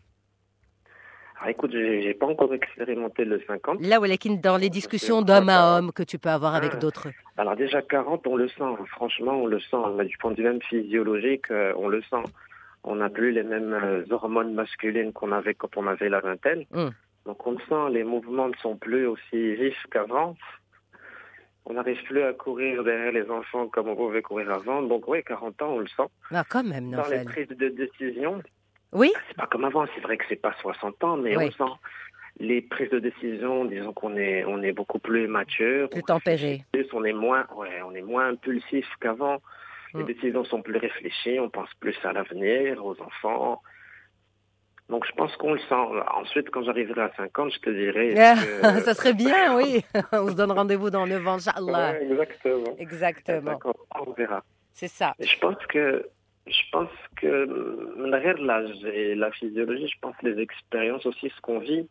Alors 1.40 1.50
écoute, 1.50 1.70
j'ai, 1.72 2.14
pas 2.14 2.26
encore 2.26 2.52
expérimenté 2.52 3.24
le 3.24 3.40
50. 3.46 3.80
Là, 3.80 4.00
Walakin, 4.00 4.34
dans 4.42 4.56
les 4.56 4.70
discussions 4.70 5.22
d'homme 5.22 5.48
à 5.48 5.76
homme 5.78 5.92
que 5.92 6.02
tu 6.02 6.18
peux 6.18 6.30
avoir 6.30 6.56
avec 6.56 6.72
Ah. 6.74 6.78
d'autres. 6.78 7.08
Alors 7.36 7.54
déjà 7.54 7.80
40, 7.80 8.26
on 8.26 8.34
le 8.36 8.48
sent. 8.48 8.64
Franchement, 8.90 9.32
on 9.42 9.46
le 9.46 9.60
sent. 9.60 9.76
Du 10.06 10.18
point 10.18 10.32
de 10.32 10.36
vue 10.36 10.42
même 10.42 10.60
physiologique, 10.62 11.48
euh, 11.52 11.72
on 11.76 11.86
le 11.88 12.02
sent. 12.02 12.24
On 12.82 12.96
n'a 12.96 13.08
plus 13.08 13.30
les 13.30 13.44
mêmes 13.44 13.72
euh, 13.72 14.04
hormones 14.10 14.52
masculines 14.54 15.12
qu'on 15.12 15.30
avait 15.30 15.54
quand 15.54 15.76
on 15.76 15.86
avait 15.86 16.08
la 16.08 16.18
vingtaine. 16.20 16.64
Mm. 16.72 16.88
Donc 17.26 17.46
on 17.46 17.52
le 17.52 17.58
sent. 17.68 17.92
Les 17.92 18.02
mouvements 18.02 18.48
ne 18.48 18.56
sont 18.56 18.76
plus 18.76 19.06
aussi 19.06 19.54
vifs 19.54 19.86
qu'avant. 19.92 20.34
On 21.66 21.74
n'arrive 21.74 22.02
plus 22.04 22.22
à 22.22 22.32
courir 22.32 22.82
derrière 22.82 23.12
les 23.12 23.30
enfants 23.30 23.68
comme 23.68 23.88
on 23.88 23.96
pouvait 23.96 24.22
courir 24.22 24.50
avant. 24.50 24.82
Donc 24.82 25.06
oui, 25.08 25.22
40 25.22 25.60
ans, 25.62 25.72
on 25.74 25.78
le 25.80 25.88
sent. 25.88 26.04
Ah, 26.30 26.44
quand 26.48 26.64
même, 26.64 26.90
Dans 26.90 27.06
les 27.08 27.24
prises 27.24 27.48
de 27.48 27.68
décision, 27.68 28.42
Oui 28.92 29.12
c'est 29.28 29.36
pas 29.36 29.46
comme 29.46 29.64
avant. 29.64 29.86
C'est 29.94 30.00
vrai 30.00 30.16
que 30.16 30.24
c'est 30.28 30.36
pas 30.40 30.54
60 30.60 31.04
ans, 31.04 31.16
mais 31.18 31.36
Oui. 31.36 31.50
on 31.60 31.66
sent 31.66 31.72
les 32.40 32.62
prises 32.62 32.90
de 32.90 33.00
décision. 33.00 33.64
Disons 33.66 33.92
qu'on 33.92 34.16
est, 34.16 34.44
on 34.46 34.62
est 34.62 34.72
beaucoup 34.72 34.98
plus 34.98 35.28
mature, 35.28 35.90
Plus 35.90 36.02
tempéré. 36.02 36.62
on 36.94 37.04
est 37.04 37.12
moins, 37.12 37.46
ouais, 37.56 37.82
on 37.84 37.94
est 37.94 38.02
moins 38.02 38.28
impulsif 38.28 38.86
qu'avant. 39.00 39.38
Les 39.94 40.02
Mm. 40.02 40.06
décisions 40.06 40.44
sont 40.44 40.62
plus 40.62 40.76
réfléchies. 40.78 41.38
On 41.40 41.50
pense 41.50 41.72
plus 41.80 41.96
à 42.04 42.12
l'avenir, 42.12 42.84
aux 42.84 42.98
enfants. 43.00 43.62
Donc 44.88 45.04
je 45.06 45.12
pense 45.12 45.36
qu'on 45.36 45.52
le 45.52 45.58
sent. 45.60 45.74
Ensuite, 46.14 46.50
quand 46.50 46.62
j'arriverai 46.62 47.02
à 47.02 47.12
50, 47.16 47.52
je 47.52 47.58
te 47.60 47.70
dirai. 47.70 48.14
que- 48.62 48.80
Ça 48.84 48.94
serait 48.94 49.12
bien, 49.14 49.56
oui. 49.58 49.84
On 50.12 50.28
se 50.28 50.34
donne 50.34 50.52
rendez-vous 50.52 50.90
dans 50.90 51.06
9 51.06 51.26
ans, 51.28 51.34
Inch'Allah. 51.34 51.92
Ouais, 51.92 52.06
exactement. 52.10 52.76
Exactement. 52.78 53.52
D'accord, 53.52 53.86
on 54.00 54.12
verra. 54.12 54.42
C'est 54.72 54.88
ça. 54.88 55.14
Et 55.18 55.26
je 55.26 55.38
pense 55.38 55.56
que 55.68 56.06
je 56.46 56.62
pense 56.72 56.88
que 57.20 57.44
hum, 57.98 58.10
derrière 58.10 58.38
l'âge 58.38 58.82
et 58.84 59.14
la 59.14 59.30
physiologie, 59.32 59.88
je 59.88 59.98
pense 60.00 60.16
que 60.16 60.26
les 60.28 60.40
expériences 60.42 61.04
aussi, 61.04 61.30
ce 61.36 61.40
qu'on 61.42 61.58
vit, 61.58 61.86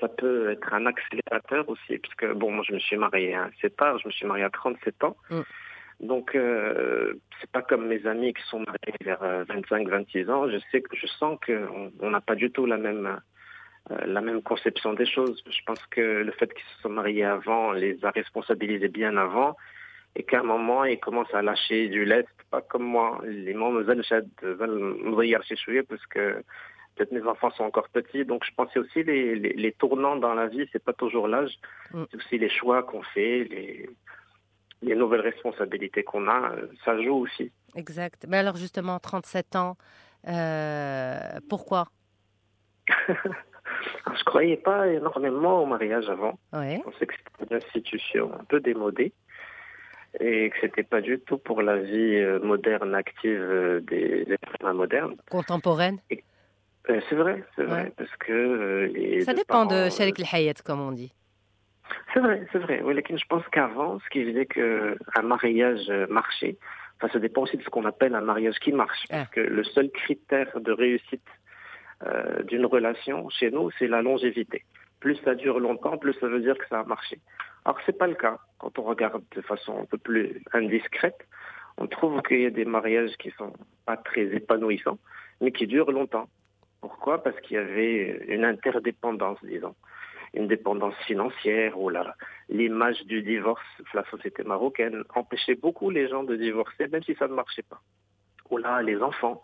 ça 0.00 0.08
peut 0.08 0.50
être 0.50 0.74
un 0.74 0.86
accélérateur 0.86 1.68
aussi, 1.68 1.98
puisque 1.98 2.26
bon, 2.32 2.50
moi 2.50 2.64
je 2.66 2.74
me 2.74 2.80
suis 2.80 2.96
marié 2.96 3.36
assez 3.36 3.70
tard, 3.70 3.96
je 4.00 4.08
me 4.08 4.12
suis 4.12 4.26
marié 4.26 4.42
à 4.42 4.50
37 4.50 5.04
ans. 5.04 5.16
Mm. 5.30 5.40
Donc, 6.00 6.34
euh, 6.34 7.14
c'est 7.40 7.50
pas 7.50 7.62
comme 7.62 7.86
mes 7.86 8.06
amis 8.06 8.34
qui 8.34 8.42
sont 8.44 8.60
mariés 8.60 8.96
vers 9.02 9.22
euh, 9.22 9.44
25, 9.44 9.88
26 9.88 10.30
ans. 10.30 10.48
Je 10.48 10.58
sais 10.70 10.82
que 10.82 10.96
je 10.96 11.06
sens 11.06 11.38
qu'on 11.46 12.10
n'a 12.10 12.20
pas 12.20 12.34
du 12.34 12.50
tout 12.50 12.66
la 12.66 12.76
même, 12.76 13.20
euh, 13.90 13.96
la 14.06 14.20
même 14.20 14.42
conception 14.42 14.92
des 14.92 15.06
choses. 15.06 15.42
Je 15.48 15.62
pense 15.66 15.84
que 15.90 16.00
le 16.00 16.32
fait 16.32 16.52
qu'ils 16.52 16.64
se 16.76 16.82
sont 16.82 16.88
mariés 16.88 17.24
avant 17.24 17.72
les 17.72 18.04
a 18.04 18.10
responsabilisés 18.10 18.88
bien 18.88 19.16
avant 19.16 19.56
et 20.16 20.22
qu'à 20.22 20.40
un 20.40 20.44
moment, 20.44 20.84
ils 20.84 21.00
commencent 21.00 21.34
à 21.34 21.42
lâcher 21.42 21.88
du 21.88 22.04
lest, 22.04 22.28
pas 22.50 22.60
comme 22.60 22.84
moi. 22.84 23.20
Les 23.24 23.54
parce 25.82 26.06
que 26.06 26.42
peut-être 26.94 27.12
mes 27.12 27.22
enfants 27.22 27.50
sont 27.50 27.64
encore 27.64 27.88
petits. 27.88 28.24
Donc, 28.24 28.44
je 28.44 28.54
pensais 28.54 28.78
aussi 28.78 29.02
les, 29.02 29.34
les, 29.34 29.52
les 29.52 29.72
tournants 29.72 30.16
dans 30.16 30.34
la 30.34 30.46
vie, 30.46 30.68
c'est 30.72 30.82
pas 30.82 30.92
toujours 30.92 31.28
l'âge, 31.28 31.52
mm. 31.92 32.04
c'est 32.10 32.16
aussi 32.16 32.38
les 32.38 32.50
choix 32.50 32.82
qu'on 32.82 33.02
fait, 33.02 33.44
les 33.44 33.90
les 34.84 34.94
nouvelles 34.94 35.20
responsabilités 35.22 36.02
qu'on 36.04 36.28
a, 36.28 36.52
euh, 36.52 36.66
ça 36.84 37.00
joue 37.02 37.16
aussi. 37.16 37.50
Exact. 37.74 38.24
Mais 38.28 38.38
alors, 38.38 38.56
justement, 38.56 38.98
37 38.98 39.56
ans, 39.56 39.76
euh, 40.28 41.18
pourquoi? 41.48 41.88
Je 44.16 44.24
croyais 44.24 44.56
pas 44.56 44.86
énormément 44.88 45.62
au 45.62 45.66
mariage 45.66 46.08
avant. 46.08 46.38
Oui. 46.52 46.76
Je 46.76 46.82
pensais 46.82 47.06
que 47.06 47.14
c'était 47.16 47.50
une 47.50 47.56
institution 47.56 48.30
un 48.38 48.44
peu 48.44 48.60
démodée 48.60 49.12
et 50.20 50.50
que 50.50 50.56
c'était 50.60 50.82
pas 50.84 51.00
du 51.00 51.18
tout 51.18 51.38
pour 51.38 51.62
la 51.62 51.78
vie 51.78 52.16
euh, 52.16 52.38
moderne, 52.40 52.94
active 52.94 53.82
des, 53.88 54.24
des 54.24 54.38
personnes 54.38 54.76
modernes. 54.76 55.16
Contemporaine? 55.30 55.98
Euh, 56.90 57.00
c'est 57.08 57.14
vrai, 57.16 57.42
c'est 57.56 57.62
vrai, 57.64 57.84
Ouais. 57.84 57.92
parce 57.96 58.14
que 58.20 58.32
euh, 58.32 58.86
les 58.88 59.22
Ça 59.22 59.32
dépend 59.32 59.64
de 59.64 59.70
parents, 59.70 59.90
Sherik 59.90 60.22
Hayat, 60.32 60.54
comme 60.64 60.80
on 60.80 60.92
dit. 60.92 61.12
C'est 62.12 62.20
vrai, 62.20 62.46
c'est 62.52 62.58
vrai. 62.58 62.80
Oui, 62.82 62.94
je 63.08 63.24
pense 63.28 63.46
qu'avant, 63.48 63.98
ce 64.00 64.08
qui 64.10 64.24
faisait 64.24 64.46
qu'un 64.46 65.22
mariage 65.22 65.88
euh, 65.88 66.06
marchait, 66.08 66.56
enfin, 66.96 67.12
ça 67.12 67.18
dépend 67.18 67.42
aussi 67.42 67.56
de 67.56 67.62
ce 67.62 67.70
qu'on 67.70 67.84
appelle 67.84 68.14
un 68.14 68.20
mariage 68.20 68.58
qui 68.60 68.72
marche. 68.72 69.04
Ah. 69.10 69.18
Parce 69.18 69.30
que 69.30 69.40
le 69.40 69.64
seul 69.64 69.90
critère 69.90 70.60
de 70.60 70.72
réussite 70.72 71.26
euh, 72.06 72.42
d'une 72.44 72.66
relation 72.66 73.28
chez 73.30 73.50
nous, 73.50 73.70
c'est 73.78 73.88
la 73.88 74.02
longévité. 74.02 74.64
Plus 75.00 75.16
ça 75.24 75.34
dure 75.34 75.60
longtemps, 75.60 75.98
plus 75.98 76.14
ça 76.14 76.28
veut 76.28 76.40
dire 76.40 76.56
que 76.56 76.66
ça 76.68 76.80
a 76.80 76.84
marché. 76.84 77.20
Alors, 77.64 77.78
c'est 77.84 77.98
pas 77.98 78.06
le 78.06 78.14
cas. 78.14 78.38
Quand 78.58 78.78
on 78.78 78.82
regarde 78.82 79.22
de 79.34 79.40
façon 79.40 79.80
un 79.80 79.84
peu 79.84 79.98
plus 79.98 80.42
indiscrète, 80.52 81.26
on 81.76 81.86
trouve 81.86 82.22
qu'il 82.22 82.40
y 82.40 82.46
a 82.46 82.50
des 82.50 82.64
mariages 82.64 83.16
qui 83.18 83.30
sont 83.32 83.52
pas 83.84 83.96
très 83.96 84.26
épanouissants, 84.34 84.98
mais 85.40 85.50
qui 85.50 85.66
durent 85.66 85.90
longtemps. 85.90 86.28
Pourquoi? 86.80 87.22
Parce 87.22 87.38
qu'il 87.40 87.56
y 87.56 87.60
avait 87.60 88.24
une 88.28 88.44
interdépendance, 88.44 89.38
disons 89.42 89.74
une 90.34 90.48
dépendance 90.48 90.96
financière 91.06 91.78
ou 91.78 91.90
l'image 92.48 93.02
du 93.04 93.22
divorce, 93.22 93.62
la 93.94 94.04
société 94.10 94.42
marocaine 94.42 95.04
empêchait 95.14 95.54
beaucoup 95.54 95.90
les 95.90 96.08
gens 96.08 96.24
de 96.24 96.36
divorcer, 96.36 96.88
même 96.88 97.02
si 97.02 97.14
ça 97.14 97.28
ne 97.28 97.34
marchait 97.34 97.62
pas. 97.62 97.80
Ou 98.50 98.58
là, 98.58 98.82
les 98.82 99.00
enfants. 99.00 99.42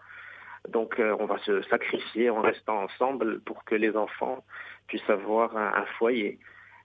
Donc, 0.69 0.99
euh, 0.99 1.17
on 1.19 1.27
va 1.27 1.39
se 1.39 1.63
sacrifier 1.63 2.29
en 2.29 2.43
restant 2.43 2.83
ensemble 2.83 3.41
pour 3.41 3.65
que 3.65 3.75
les 3.75 3.97
enfants 3.97 4.45
puissent 4.89 5.09
avoir 5.09 5.57
un, 5.57 5.87
foyer. 5.99 6.39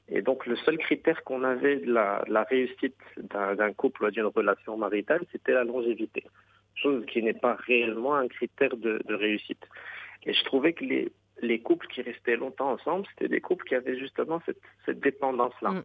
Et 0.08 0.22
donc, 0.22 0.46
le 0.46 0.56
seul 0.56 0.78
critère 0.78 1.24
qu'on 1.24 1.44
avait 1.44 1.78
de 1.78 1.92
la, 1.92 2.44
réussite 2.44 2.96
d'un, 3.18 3.74
couple 3.74 4.06
ou 4.06 4.12
d'une 4.12 4.26
relation 4.26 4.78
maritale, 4.78 5.22
c'était 5.32 5.54
la 5.54 5.64
longévité. 5.64 6.24
Chose 6.76 7.06
qui 7.08 7.24
n'est 7.24 7.34
pas 7.34 7.56
réellement 7.56 8.16
un 8.16 8.28
critère 8.28 8.78
de 8.78 9.14
réussite. 9.14 9.66
Et 10.26 10.34
je 10.34 10.44
trouvais 10.46 10.74
que 10.74 10.86
les, 10.86 11.12
les 11.42 11.60
couples 11.60 11.88
qui 11.88 12.02
restaient 12.02 12.36
longtemps 12.38 12.72
ensemble, 12.72 13.06
c'était 13.10 13.28
des 13.30 13.42
couples 13.42 13.66
qui 13.66 13.76
avaient 13.76 13.98
justement 13.98 14.42
cette, 14.46 14.60
cette 14.86 15.00
dépendance-là. 15.00 15.72
Mm. 15.72 15.84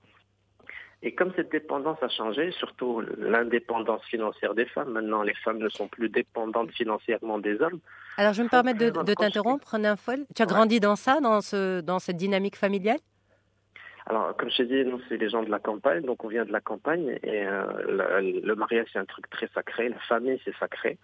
Et 1.03 1.15
comme 1.15 1.33
cette 1.35 1.51
dépendance 1.51 1.97
a 2.03 2.09
changé, 2.11 2.51
surtout 2.53 3.03
l'indépendance 3.17 4.05
financière 4.05 4.55
des 4.55 4.67
femmes, 4.67 4.91
maintenant 4.91 5.23
les 5.23 5.35
femmes 5.35 5.57
ne 5.59 5.71
sont 5.71 5.89
plus 5.89 6.11
dépendantes 6.11 6.71
financièrement 6.73 7.39
des 7.39 7.61
hommes. 7.63 7.81
Alors, 8.19 8.35
je 8.35 8.39
vais 8.39 8.45
me 8.45 8.51
permettre 8.51 8.79
de, 8.79 8.91
de 8.91 9.15
t'interrompre, 9.15 9.79
Nafol. 9.79 10.27
Tu 10.37 10.43
as 10.43 10.45
Ouais. 10.45 10.53
grandi 10.53 10.79
dans 10.79 10.97
ça, 10.97 11.21
dans, 11.21 11.41
ce, 11.41 11.81
dans 11.81 12.01
cette 12.01 12.19
dynamique 12.19 12.57
familiale? 12.57 12.99
Alors, 14.07 14.37
comme 14.37 14.51
je 14.51 14.59
t'ai 14.59 14.67
dit, 14.67 14.85
nous, 14.85 15.01
c'est 15.09 15.17
les 15.17 15.31
gens 15.31 15.43
de 15.43 15.51
la 15.51 15.59
campagne, 15.59 16.03
donc 16.03 16.23
on 16.25 16.29
vient 16.29 16.45
de 16.45 16.53
la 16.53 16.61
campagne, 16.61 17.19
et 17.23 17.47
euh, 17.47 17.63
le, 18.21 18.41
le 18.41 18.55
mariage, 18.57 18.89
c'est 18.93 18.99
un 18.99 19.05
truc 19.07 19.31
très 19.31 19.49
sacré, 19.55 19.89
la 19.89 19.99
famille, 20.01 20.39
c'est 20.45 20.55
sacré. 20.59 20.99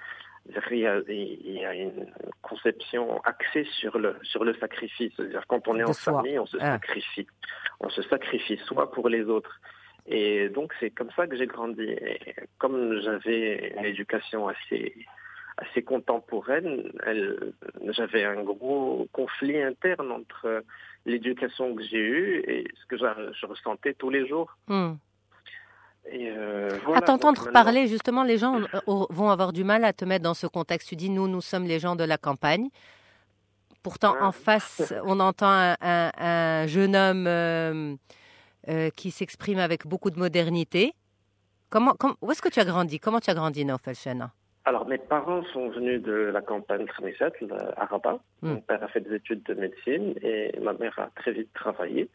Y 0.70 0.86
a, 0.86 1.00
il 1.08 1.52
y 1.52 1.64
a 1.64 1.74
une 1.74 2.06
conception 2.42 3.20
axée 3.24 3.64
sur 3.80 3.98
le, 3.98 4.16
sur 4.22 4.44
le 4.44 4.54
sacrifice. 4.54 5.12
C'est-à-dire 5.16 5.44
quand 5.48 5.66
on 5.68 5.78
est 5.78 5.84
en 5.84 5.92
soi. 5.92 6.14
famille, 6.22 6.38
on 6.38 6.46
se 6.46 6.56
Ah. 6.60 6.72
sacrifie. 6.72 7.26
On 7.80 7.88
se 7.88 8.02
sacrifie 8.02 8.56
soi 8.66 8.90
pour 8.90 9.08
les 9.08 9.24
autres. 9.24 9.60
Et 10.06 10.48
donc, 10.50 10.72
c'est 10.78 10.90
comme 10.90 11.10
ça 11.16 11.26
que 11.26 11.36
j'ai 11.36 11.46
grandi. 11.46 11.82
Et 11.82 12.20
comme 12.58 13.00
j'avais 13.00 13.74
une 13.76 13.84
éducation 13.84 14.46
assez, 14.48 14.94
assez 15.58 15.82
contemporaine, 15.82 16.92
elle- 17.04 17.52
j'avais 17.90 18.24
un 18.24 18.42
gros 18.44 19.08
conflit 19.12 19.60
interne 19.60 20.12
entre 20.12 20.62
l'éducation 21.06 21.74
que 21.74 21.82
j'ai 21.82 21.98
eue 21.98 22.44
et 22.46 22.66
ce 22.80 22.86
que 22.86 22.96
je 22.96 23.46
ressentais 23.46 23.94
tous 23.94 24.10
les 24.10 24.26
jours. 24.28 24.56
Hmm. 24.68 24.94
Et 26.12 26.30
euh, 26.30 26.68
voilà, 26.84 26.98
À 26.98 27.00
t'entendre 27.02 27.40
maintenant- 27.44 27.52
parler, 27.52 27.86
justement, 27.88 28.22
les 28.22 28.38
gens 28.38 28.60
euh, 28.60 28.80
vont 29.10 29.30
avoir 29.30 29.52
du 29.52 29.64
mal 29.64 29.84
à 29.84 29.92
te 29.92 30.04
mettre 30.04 30.22
dans 30.24 30.34
ce 30.34 30.46
contexte. 30.46 30.88
Tu 30.88 30.96
dis, 30.96 31.10
nous, 31.10 31.26
nous 31.28 31.40
sommes 31.40 31.64
les 31.64 31.78
gens 31.80 31.96
de 31.96 32.04
la 32.04 32.16
campagne. 32.18 32.68
Pourtant, 33.82 34.14
en 34.20 34.32
face, 34.32 34.92
on 35.04 35.20
entend 35.20 35.48
un, 35.50 35.76
un- 35.80 36.10
un 36.18 36.66
jeune 36.66 36.96
homme 36.96 37.26
euh, 37.26 37.94
euh, 38.68 38.90
qui 38.90 39.10
s'exprime 39.10 39.58
avec 39.58 39.86
beaucoup 39.86 40.10
de 40.10 40.18
modernité. 40.18 40.92
Comment, 41.70 41.92
com- 41.94 42.14
où 42.22 42.30
est-ce 42.30 42.42
que 42.42 42.48
tu 42.48 42.60
as 42.60 42.64
grandi? 42.64 42.98
Comment 43.00 43.20
tu 43.20 43.30
as 43.30 43.34
grandi, 43.34 43.64
Naufel 43.64 43.94
Chena 43.96 44.30
Alors, 44.64 44.86
mes 44.86 44.98
parents 44.98 45.42
sont 45.52 45.68
venus 45.70 46.00
de 46.02 46.12
la 46.12 46.40
campagne 46.40 46.86
Tramisat, 46.86 47.30
à 47.76 47.84
Rabat. 47.86 48.20
Hmm. 48.42 48.50
Mon 48.50 48.60
père 48.60 48.82
a 48.82 48.88
fait 48.88 49.00
des 49.00 49.16
études 49.16 49.42
de 49.44 49.54
médecine 49.54 50.14
et 50.22 50.58
ma 50.60 50.72
mère 50.74 50.96
a 50.98 51.10
très 51.16 51.32
vite 51.32 51.52
travaillé. 51.52 52.08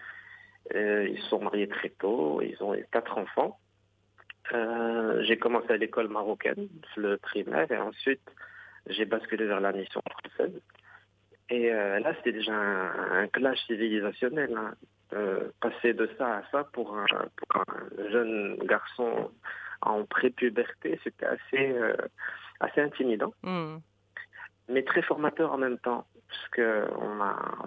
Ils 0.74 1.18
se 1.22 1.28
sont 1.30 1.40
mariés 1.42 1.68
très 1.68 1.90
tôt, 1.90 2.42
ils 2.42 2.56
ont 2.64 2.74
eu 2.74 2.86
quatre 2.92 3.18
enfants. 3.18 3.60
Euh, 4.54 5.24
j'ai 5.24 5.38
commencé 5.38 5.72
à 5.72 5.78
l'école 5.78 6.08
marocaine, 6.10 6.68
le 6.98 7.18
primaire, 7.18 7.72
et 7.72 7.78
ensuite 7.78 8.22
j'ai 8.88 9.06
basculé 9.06 9.46
vers 9.46 9.60
la 9.62 9.72
mission 9.72 10.02
française. 10.12 10.60
Et 11.50 11.72
euh, 11.72 12.00
là, 12.00 12.14
c'était 12.18 12.32
déjà 12.32 12.54
un, 12.54 13.24
un 13.24 13.28
clash 13.28 13.60
civilisationnel. 13.68 14.54
hein. 14.58 14.74
Euh, 15.14 15.50
passer 15.60 15.94
de 15.94 16.10
ça 16.18 16.38
à 16.38 16.44
ça 16.52 16.64
pour 16.72 16.98
un, 16.98 17.06
pour 17.36 17.62
un 17.68 18.10
jeune 18.12 18.56
garçon 18.64 19.30
en 19.82 20.06
prépuberté, 20.06 20.98
c'était 21.04 21.26
assez, 21.26 21.76
assez 22.62 22.80
intimidant, 22.80 23.34
Hmm. 23.44 23.80
mais 24.70 24.84
très 24.84 25.02
formateur 25.02 25.52
en 25.52 25.58
même 25.58 25.80
temps, 25.80 26.06
parce 26.30 26.48
que 26.54 26.86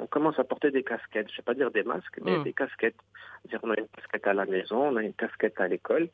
on, 0.00 0.06
commence 0.06 0.38
à 0.38 0.44
porter 0.44 0.70
des 0.70 0.82
casquettes, 0.84 1.28
je 1.28 1.34
ne 1.34 1.36
vais 1.36 1.42
pas 1.42 1.52
dire 1.54 1.70
des 1.70 1.82
masques, 1.82 2.18
mais 2.22 2.38
Mm. 2.38 2.44
des 2.44 2.52
casquettes. 2.54 2.96
C'est-à-dire 3.42 3.60
on 3.62 3.70
a 3.72 3.78
une 3.78 3.88
casquette 3.88 4.26
à 4.26 4.32
la 4.32 4.46
maison, 4.46 4.88
on 4.88 4.96
a 4.96 5.02
une 5.02 5.12
casquette 5.12 5.60
à 5.60 5.68
l'école, 5.68 6.08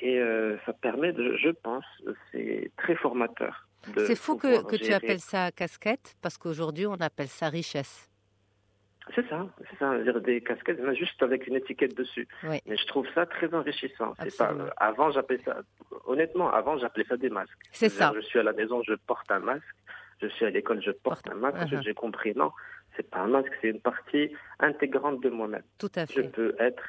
et 0.00 0.18
euh, 0.18 0.56
ça 0.66 0.72
permet 0.72 1.12
de, 1.12 1.36
je 1.36 1.50
pense, 1.50 1.84
c'est 2.30 2.70
très 2.76 2.94
formateur. 2.96 3.68
C'est 3.96 4.16
fou 4.16 4.36
que, 4.36 4.76
tu 4.76 4.92
appelles 4.92 5.20
ça 5.20 5.50
casquette, 5.50 6.14
parce 6.22 6.38
qu'aujourd'hui, 6.38 6.86
on 6.86 6.94
appelle 6.94 7.28
ça 7.28 7.48
richesse. 7.48 8.08
C'est 9.16 9.28
ça, 9.28 9.48
c'est 9.68 9.78
ça, 9.78 9.98
dire 9.98 10.20
des 10.20 10.40
casquettes, 10.40 10.78
mais 10.80 10.94
juste 10.94 11.20
avec 11.22 11.48
une 11.48 11.56
étiquette 11.56 11.96
dessus. 11.96 12.28
Oui. 12.44 12.60
Mais 12.66 12.76
je 12.76 12.86
trouve 12.86 13.06
ça 13.14 13.26
très 13.26 13.52
enrichissant. 13.52 14.14
Pas, 14.38 14.54
avant, 14.76 15.10
j'appelais 15.10 15.40
ça, 15.44 15.56
honnêtement, 16.06 16.52
avant, 16.52 16.78
j'appelais 16.78 17.04
ça 17.08 17.16
des 17.16 17.28
masques. 17.28 17.50
C'est 17.72 17.88
ça. 17.88 18.12
Je 18.14 18.20
suis 18.20 18.38
à 18.38 18.44
la 18.44 18.52
maison, 18.52 18.80
je 18.86 18.94
porte 18.94 19.30
un 19.32 19.40
masque. 19.40 19.64
Je 20.20 20.28
suis 20.28 20.44
à 20.44 20.50
l'école, 20.50 20.80
je 20.80 20.92
porte 20.92 21.28
un 21.28 21.34
masque. 21.34 21.56
Uh-huh. 21.56 21.82
J'ai 21.82 21.94
compris, 21.94 22.32
non, 22.36 22.52
c'est 22.96 23.08
pas 23.10 23.18
un 23.18 23.26
masque, 23.26 23.52
c'est 23.60 23.70
une 23.70 23.80
partie 23.80 24.32
intégrante 24.60 25.20
de 25.20 25.30
moi-même. 25.30 25.64
Tout 25.78 25.90
à 25.96 26.06
Je 26.06 26.12
fait. 26.12 26.28
peux 26.28 26.54
être 26.60 26.84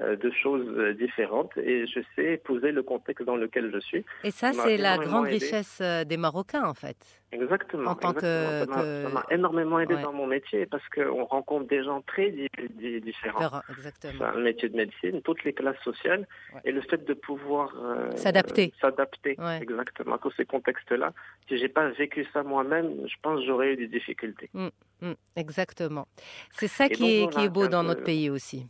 euh, 0.00 0.16
de 0.16 0.30
choses 0.30 0.66
euh, 0.76 0.94
différentes 0.94 1.56
et 1.56 1.86
je 1.86 2.00
sais 2.14 2.34
épouser 2.34 2.72
le 2.72 2.82
contexte 2.82 3.24
dans 3.24 3.36
lequel 3.36 3.70
je 3.72 3.78
suis. 3.80 4.04
Et 4.24 4.30
ça, 4.30 4.52
c'est 4.52 4.76
la 4.76 4.98
grande 4.98 5.26
aidé. 5.26 5.36
richesse 5.38 5.78
euh, 5.80 6.04
des 6.04 6.16
Marocains, 6.16 6.64
en 6.64 6.74
fait. 6.74 6.96
Exactement. 7.32 7.90
En 7.90 7.94
tant 7.96 8.12
que- 8.12 8.18
exactement. 8.24 8.74
Ça 8.74 8.76
m'a- 8.76 8.82
que- 8.82 9.02
ça 9.04 9.08
m'a 9.10 9.24
énormément 9.30 9.80
aidé 9.80 9.94
Ouais. 9.94 10.02
dans 10.02 10.12
mon 10.12 10.26
métier 10.26 10.66
parce 10.66 10.86
qu'on 10.88 11.24
rencontre 11.24 11.66
des 11.66 11.82
gens 11.82 12.00
très 12.02 12.30
di- 12.30 12.48
di- 12.70 13.00
différents. 13.00 13.60
Exactement. 13.70 14.24
un 14.24 14.40
métier 14.40 14.68
de 14.68 14.76
médecine, 14.76 15.20
toutes 15.22 15.42
les 15.44 15.52
classes 15.52 15.80
sociales, 15.82 16.26
Ouais. 16.54 16.60
et 16.64 16.72
le 16.72 16.80
fait 16.82 17.04
de 17.04 17.14
pouvoir 17.14 17.74
euh, 17.82 18.10
S'adapter. 18.16 18.72
euh, 18.74 18.78
s'adapter, 18.80 19.34
Ouais. 19.38 19.58
exactement, 19.62 20.14
à 20.14 20.18
tous 20.18 20.32
ces 20.36 20.44
contextes-là. 20.46 21.12
Si 21.48 21.58
j'ai 21.58 21.68
pas 21.68 21.88
vécu 21.90 22.24
ça 22.32 22.42
moi-même, 22.42 23.06
je 23.08 23.14
pense 23.22 23.40
que 23.40 23.46
j'aurais 23.46 23.72
eu 23.72 23.76
des 23.76 23.88
difficultés. 23.88 24.48
Mm, 24.54 25.12
exactement. 25.36 26.06
C'est 26.52 26.68
ça 26.68 26.86
Et 26.86 26.90
qui, 26.90 27.00
donc, 27.00 27.08
est, 27.10 27.18
voilà, 27.24 27.30
qui 27.36 27.44
est 27.44 27.48
beau 27.50 27.66
dans 27.68 27.82
notre 27.82 28.04
pays 28.04 28.30
aussi. 28.30 28.66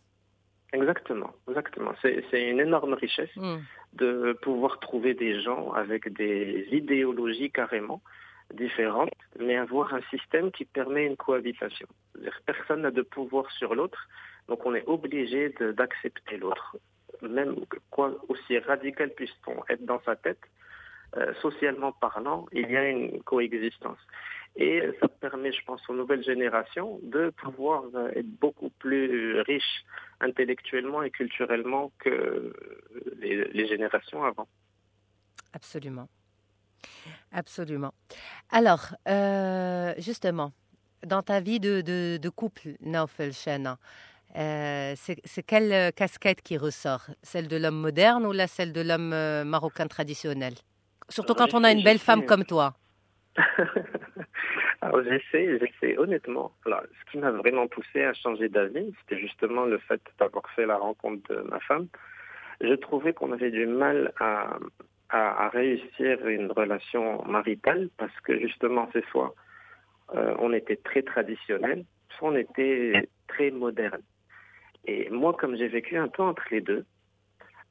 Exactement, 0.72 1.32
exactement. 1.48 1.92
C'est 2.02 2.50
une 2.50 2.60
énorme 2.60 2.94
richesse 2.94 3.34
Mm. 3.36 3.56
de 3.94 4.32
pouvoir 4.42 4.78
trouver 4.80 5.14
des 5.14 5.40
gens 5.40 5.72
avec 5.72 6.12
des 6.12 6.66
idéologies 6.70 7.50
carrément 7.50 8.02
différentes, 8.52 9.10
mais 9.38 9.56
avoir 9.56 9.94
un 9.94 10.02
système 10.10 10.50
qui 10.50 10.64
permet 10.64 11.06
une 11.06 11.16
cohabitation. 11.16 11.88
Personne 12.46 12.82
n'a 12.82 12.90
de 12.90 13.02
pouvoir 13.02 13.50
sur 13.52 13.74
l'autre, 13.74 14.08
donc 14.48 14.64
on 14.66 14.74
est 14.74 14.84
obligé 14.86 15.50
d'accepter 15.60 16.36
l'autre. 16.36 16.76
Même 17.22 17.56
quoi 17.90 18.14
aussi 18.28 18.58
radical 18.58 19.10
puisse-t-on 19.10 19.62
être 19.68 19.84
dans 19.84 20.00
sa 20.02 20.16
tête, 20.16 20.40
euh, 21.16 21.32
socialement 21.40 21.92
parlant, 21.92 22.46
il 22.52 22.70
y 22.70 22.76
a 22.76 22.88
une 22.88 23.22
coexistence. 23.22 23.98
Et 24.58 24.82
ça 25.00 25.08
permet, 25.08 25.52
je 25.52 25.62
pense, 25.66 25.82
aux 25.88 25.94
nouvelles 25.94 26.24
générations 26.24 26.98
de 27.02 27.28
pouvoir 27.30 27.84
euh, 27.94 28.08
être 28.16 28.30
beaucoup 28.40 28.70
plus 28.70 29.40
riches 29.42 29.84
intellectuellement 30.20 31.02
et 31.02 31.10
culturellement 31.10 31.92
que 31.98 32.54
les, 33.18 33.44
les 33.48 33.66
générations 33.68 34.24
avant. 34.24 34.48
Absolument. 35.52 36.08
Absolument. 37.32 37.92
Alors, 38.50 38.94
euh, 39.08 39.92
justement, 39.98 40.52
dans 41.04 41.22
ta 41.22 41.40
vie 41.40 41.60
de, 41.60 41.82
de, 41.82 42.16
de 42.16 42.28
couple, 42.30 42.76
Naufel 42.80 43.32
euh, 44.36 44.92
c'est 44.96 45.16
c'est 45.24 45.42
quelle 45.42 45.92
casquette 45.94 46.42
qui 46.42 46.58
ressort? 46.58 47.06
Celle 47.22 47.48
de 47.48 47.56
l'homme 47.56 47.80
moderne 47.80 48.26
ou 48.26 48.32
la 48.32 48.46
celle 48.46 48.72
de 48.72 48.80
l'homme 48.82 49.14
marocain 49.48 49.86
traditionnel? 49.86 50.54
Surtout 51.08 51.34
quand 51.34 51.54
on 51.54 51.64
a 51.64 51.72
une 51.72 51.82
belle 51.82 51.98
femme 51.98 52.26
comme 52.26 52.44
toi. 52.44 52.74
Alors 54.82 55.02
j'essaie, 55.02 55.58
j'essaie 55.58 55.98
honnêtement. 55.98 56.52
Alors, 56.66 56.82
ce 56.82 57.10
qui 57.10 57.18
m'a 57.18 57.30
vraiment 57.30 57.66
poussé 57.66 58.04
à 58.04 58.12
changer 58.14 58.48
d'avis, 58.48 58.92
c'était 59.00 59.20
justement 59.20 59.64
le 59.64 59.78
fait 59.78 60.00
d'avoir 60.18 60.48
fait 60.50 60.66
la 60.66 60.76
rencontre 60.76 61.34
de 61.34 61.40
ma 61.42 61.60
femme. 61.60 61.88
Je 62.60 62.74
trouvais 62.74 63.12
qu'on 63.12 63.32
avait 63.32 63.50
du 63.50 63.66
mal 63.66 64.12
à, 64.18 64.58
à, 65.08 65.46
à 65.46 65.48
réussir 65.48 66.26
une 66.26 66.50
relation 66.52 67.24
maritale 67.24 67.88
parce 67.96 68.18
que 68.20 68.38
justement, 68.38 68.88
c'est 68.92 69.04
soit 69.06 69.34
euh, 70.14 70.34
on 70.38 70.52
était 70.52 70.76
très 70.76 71.02
traditionnel, 71.02 71.84
soit 72.16 72.30
on 72.30 72.36
était 72.36 73.08
très 73.28 73.50
moderne. 73.50 74.02
Et 74.86 75.10
moi, 75.10 75.34
comme 75.34 75.56
j'ai 75.56 75.68
vécu 75.68 75.96
un 75.96 76.08
peu 76.08 76.22
entre 76.22 76.44
les 76.50 76.60
deux, 76.60 76.84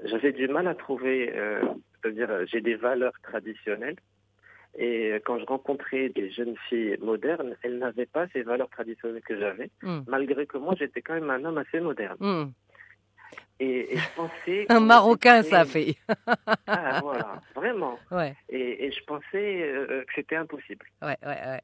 j'avais 0.04 0.34
du 0.34 0.48
mal 0.48 0.68
à 0.68 0.76
trouver, 0.76 1.32
euh, 1.34 1.62
c'est-à-dire 2.02 2.30
euh, 2.30 2.46
j'ai 2.48 2.60
des 2.62 2.76
valeurs 2.76 3.14
traditionnelles. 3.24 3.96
Et 4.78 5.14
quand 5.26 5.40
je 5.40 5.46
rencontrais 5.46 6.10
des 6.10 6.30
jeunes 6.32 6.56
filles 6.68 6.98
modernes, 7.02 7.56
elles 7.64 7.78
n'avaient 7.78 8.06
pas 8.06 8.28
ces 8.34 8.42
valeurs 8.44 8.70
traditionnelles 8.70 9.22
que 9.22 9.40
j'avais, 9.40 9.70
Mm. 9.82 10.00
malgré 10.08 10.46
que 10.46 10.58
moi 10.58 10.76
j'étais 10.78 11.02
quand 11.02 11.14
même 11.14 11.30
un 11.30 11.44
homme 11.46 11.58
assez 11.58 11.80
moderne. 11.80 12.18
Mm. 12.20 12.52
Et, 13.62 13.94
et 13.94 13.98
je 13.98 14.16
pensais. 14.16 14.66
Un 14.70 14.82
Marocain, 14.82 15.42
ça 15.44 15.64
fait. 15.66 15.96
Ah, 16.68 17.00
voilà, 17.02 17.42
vraiment. 17.56 17.98
Ouais, 18.12 18.36
Et, 18.50 18.86
et 18.86 18.92
je 18.92 19.02
pensais 19.06 19.64
euh, 19.64 20.04
que 20.04 20.14
c'était 20.16 20.36
impossible. 20.36 20.86
ouais, 21.02 21.18
ouais, 21.24 21.28
ouais. 21.48 21.62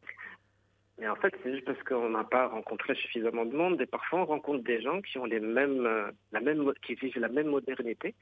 Mais 0.99 1.07
en 1.09 1.15
fait, 1.15 1.33
c'est 1.43 1.51
juste 1.51 1.65
parce 1.65 1.81
qu'on 1.83 2.09
n'a 2.09 2.23
pas 2.23 2.47
rencontré 2.47 2.93
suffisamment 2.95 3.43
de 3.45 3.55
monde. 3.55 3.81
Et 3.81 3.87
parfois, 3.87 4.19
on 4.21 4.25
rencontre 4.25 4.63
des 4.63 4.81
gens 4.81 5.01
qui 5.01 5.17
ont 5.17 5.25
les 5.25 5.39
mêmes, 5.39 5.85
euh, 5.85 6.11
la 6.31 6.39
même, 6.41 6.71
qui 6.85 6.93
vivent 6.95 7.17
la 7.19 7.27
même 7.27 7.47
modernité, 7.47 8.13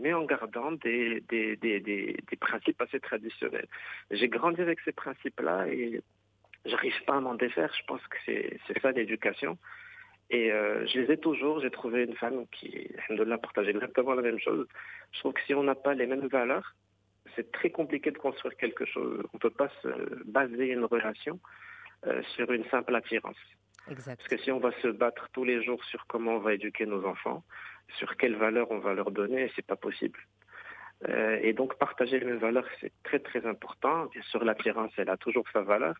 mais 0.00 0.12
en 0.12 0.24
gardant 0.24 0.72
des, 0.72 1.20
des, 1.28 1.56
des, 1.56 1.80
des, 1.80 2.16
des 2.28 2.36
principes 2.36 2.80
assez 2.80 3.00
traditionnels. 3.00 3.68
J'ai 4.10 4.28
grandi 4.28 4.60
avec 4.60 4.80
ces 4.80 4.92
principes-là 4.92 5.68
et 5.68 6.00
j'arrive 6.64 7.04
pas 7.04 7.16
à 7.16 7.20
m'en 7.20 7.34
défaire. 7.34 7.72
Je 7.78 7.84
pense 7.86 8.04
que 8.06 8.16
c'est 8.24 8.80
ça 8.80 8.92
l'éducation. 8.92 9.58
Et 10.30 10.52
euh, 10.52 10.86
je 10.86 11.00
les 11.00 11.12
ai 11.12 11.16
toujours. 11.16 11.60
J'ai 11.60 11.70
trouvé 11.70 12.04
une 12.04 12.14
femme 12.14 12.46
qui, 12.52 12.90
alhamdoulilah, 13.06 13.38
partage 13.38 13.68
exactement 13.68 14.14
la 14.14 14.22
même 14.22 14.38
chose. 14.38 14.66
Je 15.12 15.18
trouve 15.20 15.32
que 15.32 15.42
si 15.46 15.54
on 15.54 15.62
n'a 15.62 15.74
pas 15.74 15.94
les 15.94 16.06
mêmes 16.06 16.26
valeurs, 16.26 16.74
c'est 17.34 17.50
très 17.52 17.70
compliqué 17.70 18.10
de 18.10 18.18
construire 18.18 18.56
quelque 18.56 18.84
chose. 18.84 19.22
On 19.32 19.38
peut 19.38 19.50
pas 19.50 19.70
se 19.82 19.88
baser 20.24 20.72
une 20.72 20.84
relation 20.84 21.40
euh, 22.06 22.22
sur 22.34 22.50
une 22.52 22.64
simple 22.66 22.94
attirance. 22.94 23.36
Exact. 23.90 24.16
Parce 24.16 24.28
que 24.28 24.36
si 24.38 24.50
on 24.50 24.58
va 24.58 24.72
se 24.82 24.88
battre 24.88 25.28
tous 25.32 25.44
les 25.44 25.62
jours 25.62 25.82
sur 25.84 26.06
comment 26.06 26.36
on 26.36 26.40
va 26.40 26.52
éduquer 26.54 26.84
nos 26.84 27.06
enfants, 27.06 27.42
sur 27.96 28.16
quelles 28.16 28.36
valeurs 28.36 28.70
on 28.70 28.78
va 28.78 28.94
leur 28.94 29.10
donner, 29.10 29.50
c'est 29.56 29.66
pas 29.66 29.76
possible. 29.76 30.18
Euh, 31.08 31.38
et 31.42 31.52
donc 31.52 31.78
partager 31.78 32.18
les 32.18 32.26
mêmes 32.26 32.38
valeurs, 32.38 32.66
c'est 32.80 32.92
très 33.04 33.20
très 33.20 33.46
important. 33.46 34.06
Bien 34.06 34.22
sûr, 34.22 34.44
l'attirance, 34.44 34.92
elle 34.96 35.10
a 35.10 35.16
toujours 35.16 35.44
sa 35.52 35.62
valeur, 35.62 35.94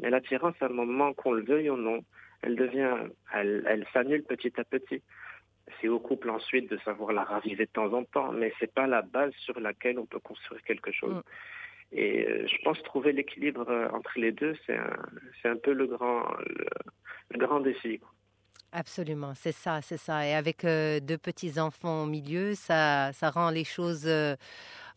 mais 0.00 0.10
l'attirance, 0.10 0.54
à 0.60 0.66
un 0.66 0.68
moment 0.68 1.14
qu'on 1.14 1.32
le 1.32 1.42
veuille 1.42 1.70
ou 1.70 1.76
non, 1.76 2.04
elle 2.42 2.56
devient, 2.56 2.96
elle, 3.32 3.64
elle 3.66 3.86
s'annule 3.92 4.24
petit 4.24 4.52
à 4.60 4.64
petit. 4.64 5.02
C'est 5.80 5.88
au 5.88 6.00
couple 6.00 6.28
ensuite 6.28 6.70
de 6.70 6.76
savoir 6.78 7.12
la 7.12 7.24
raviver 7.24 7.66
de 7.66 7.70
temps 7.70 7.92
en 7.92 8.04
temps, 8.04 8.32
mais 8.32 8.52
c'est 8.58 8.72
pas 8.72 8.86
la 8.86 9.02
base 9.02 9.32
sur 9.36 9.58
laquelle 9.58 9.98
on 9.98 10.06
peut 10.06 10.20
construire 10.20 10.62
quelque 10.62 10.92
chose. 10.92 11.14
Mm. 11.14 11.22
Et 11.92 12.26
euh, 12.26 12.46
je 12.46 12.56
pense 12.64 12.82
trouver 12.82 13.12
l'équilibre 13.12 13.68
euh, 13.68 13.88
entre 13.90 14.12
les 14.16 14.32
deux, 14.32 14.54
c'est 14.66 14.76
un, 14.76 14.96
un 15.44 15.56
peu 15.56 15.72
le 15.72 15.86
grand, 15.86 16.26
le, 16.46 16.66
le 17.30 17.38
grand 17.38 17.60
défi. 17.60 17.98
quoi. 17.98 18.10
Absolument, 18.74 19.34
c'est 19.34 19.52
ça, 19.52 19.82
c'est 19.82 19.98
ça. 19.98 20.26
Et 20.26 20.34
avec 20.34 20.64
euh, 20.64 20.98
deux 21.00 21.18
petits 21.18 21.60
enfants 21.60 22.04
au 22.04 22.06
milieu, 22.06 22.54
ça, 22.54 23.12
ça 23.12 23.30
rend 23.30 23.50
les 23.50 23.64
choses 23.64 24.04
euh, 24.06 24.34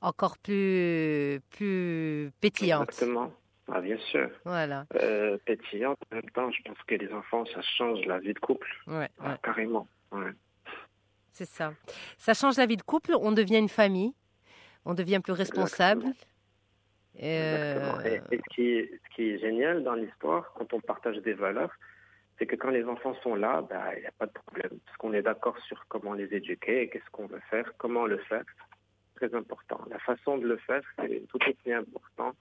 encore 0.01 0.37
plus, 0.37 1.41
plus 1.49 2.31
pétillantes. 2.39 2.89
Exactement. 2.89 3.33
Ah, 3.69 3.81
bien 3.81 3.97
sûr. 3.97 4.29
Voilà. 4.45 4.85
Euh, 5.01 5.37
pétillante. 5.45 5.97
En 6.11 6.15
même 6.15 6.29
temps, 6.29 6.49
je 6.51 6.61
pense 6.61 6.77
que 6.87 6.95
les 6.95 7.11
enfants, 7.11 7.43
ça 7.53 7.61
change 7.63 8.05
la 8.05 8.19
vie 8.19 8.33
de 8.33 8.39
couple. 8.39 8.67
Ouais, 8.87 9.09
Ah, 9.19 9.31
ouais, 9.31 9.37
carrément. 9.43 9.87
Ouais. 10.11 10.31
c'est 11.33 11.47
ça. 11.49 11.73
Ça 12.17 12.33
change 12.33 12.55
la 12.57 12.67
vie 12.67 12.77
de 12.77 12.83
couple. 12.83 13.13
On 13.19 13.31
devient 13.33 13.57
une 13.57 13.67
famille. 13.69 14.13
On 14.85 14.93
devient 14.93 15.19
plus 15.19 15.33
responsable. 15.33 16.05
Exactement. 17.17 17.99
Euh, 18.05 18.19
Et, 18.31 18.35
et 18.35 18.37
ce, 18.37 18.55
qui 18.55 18.89
ce 19.09 19.15
qui 19.15 19.29
est 19.31 19.39
génial 19.39 19.83
dans 19.83 19.95
l'histoire, 19.95 20.53
quand 20.53 20.71
on 20.73 20.79
partage 20.79 21.17
des 21.17 21.33
valeurs, 21.33 21.71
c'est 22.37 22.45
que 22.45 22.55
quand 22.55 22.69
les 22.69 22.83
enfants 22.85 23.15
sont 23.23 23.35
là, 23.35 23.61
bah, 23.61 23.95
il 23.95 24.01
n'y 24.01 24.07
a 24.07 24.11
pas 24.11 24.25
de 24.25 24.33
problème. 24.33 24.79
Parce 24.85 24.97
qu'on 24.97 25.13
est 25.13 25.21
d'accord 25.21 25.57
sur 25.59 25.85
comment 25.87 26.13
les 26.13 26.33
éduquer, 26.33 26.89
qu'est-ce 26.89 27.09
qu'on 27.11 27.27
veut 27.27 27.41
faire, 27.49 27.71
comment 27.77 28.05
le 28.05 28.17
faire. 28.17 28.43
Très 29.15 29.33
important. 29.33 29.79
La 29.89 29.99
façon 29.99 30.37
de 30.37 30.45
le 30.45 30.57
faire, 30.57 30.81
c'est 30.97 31.25
tout 31.29 31.39
aussi 31.47 31.71
important 31.71 32.33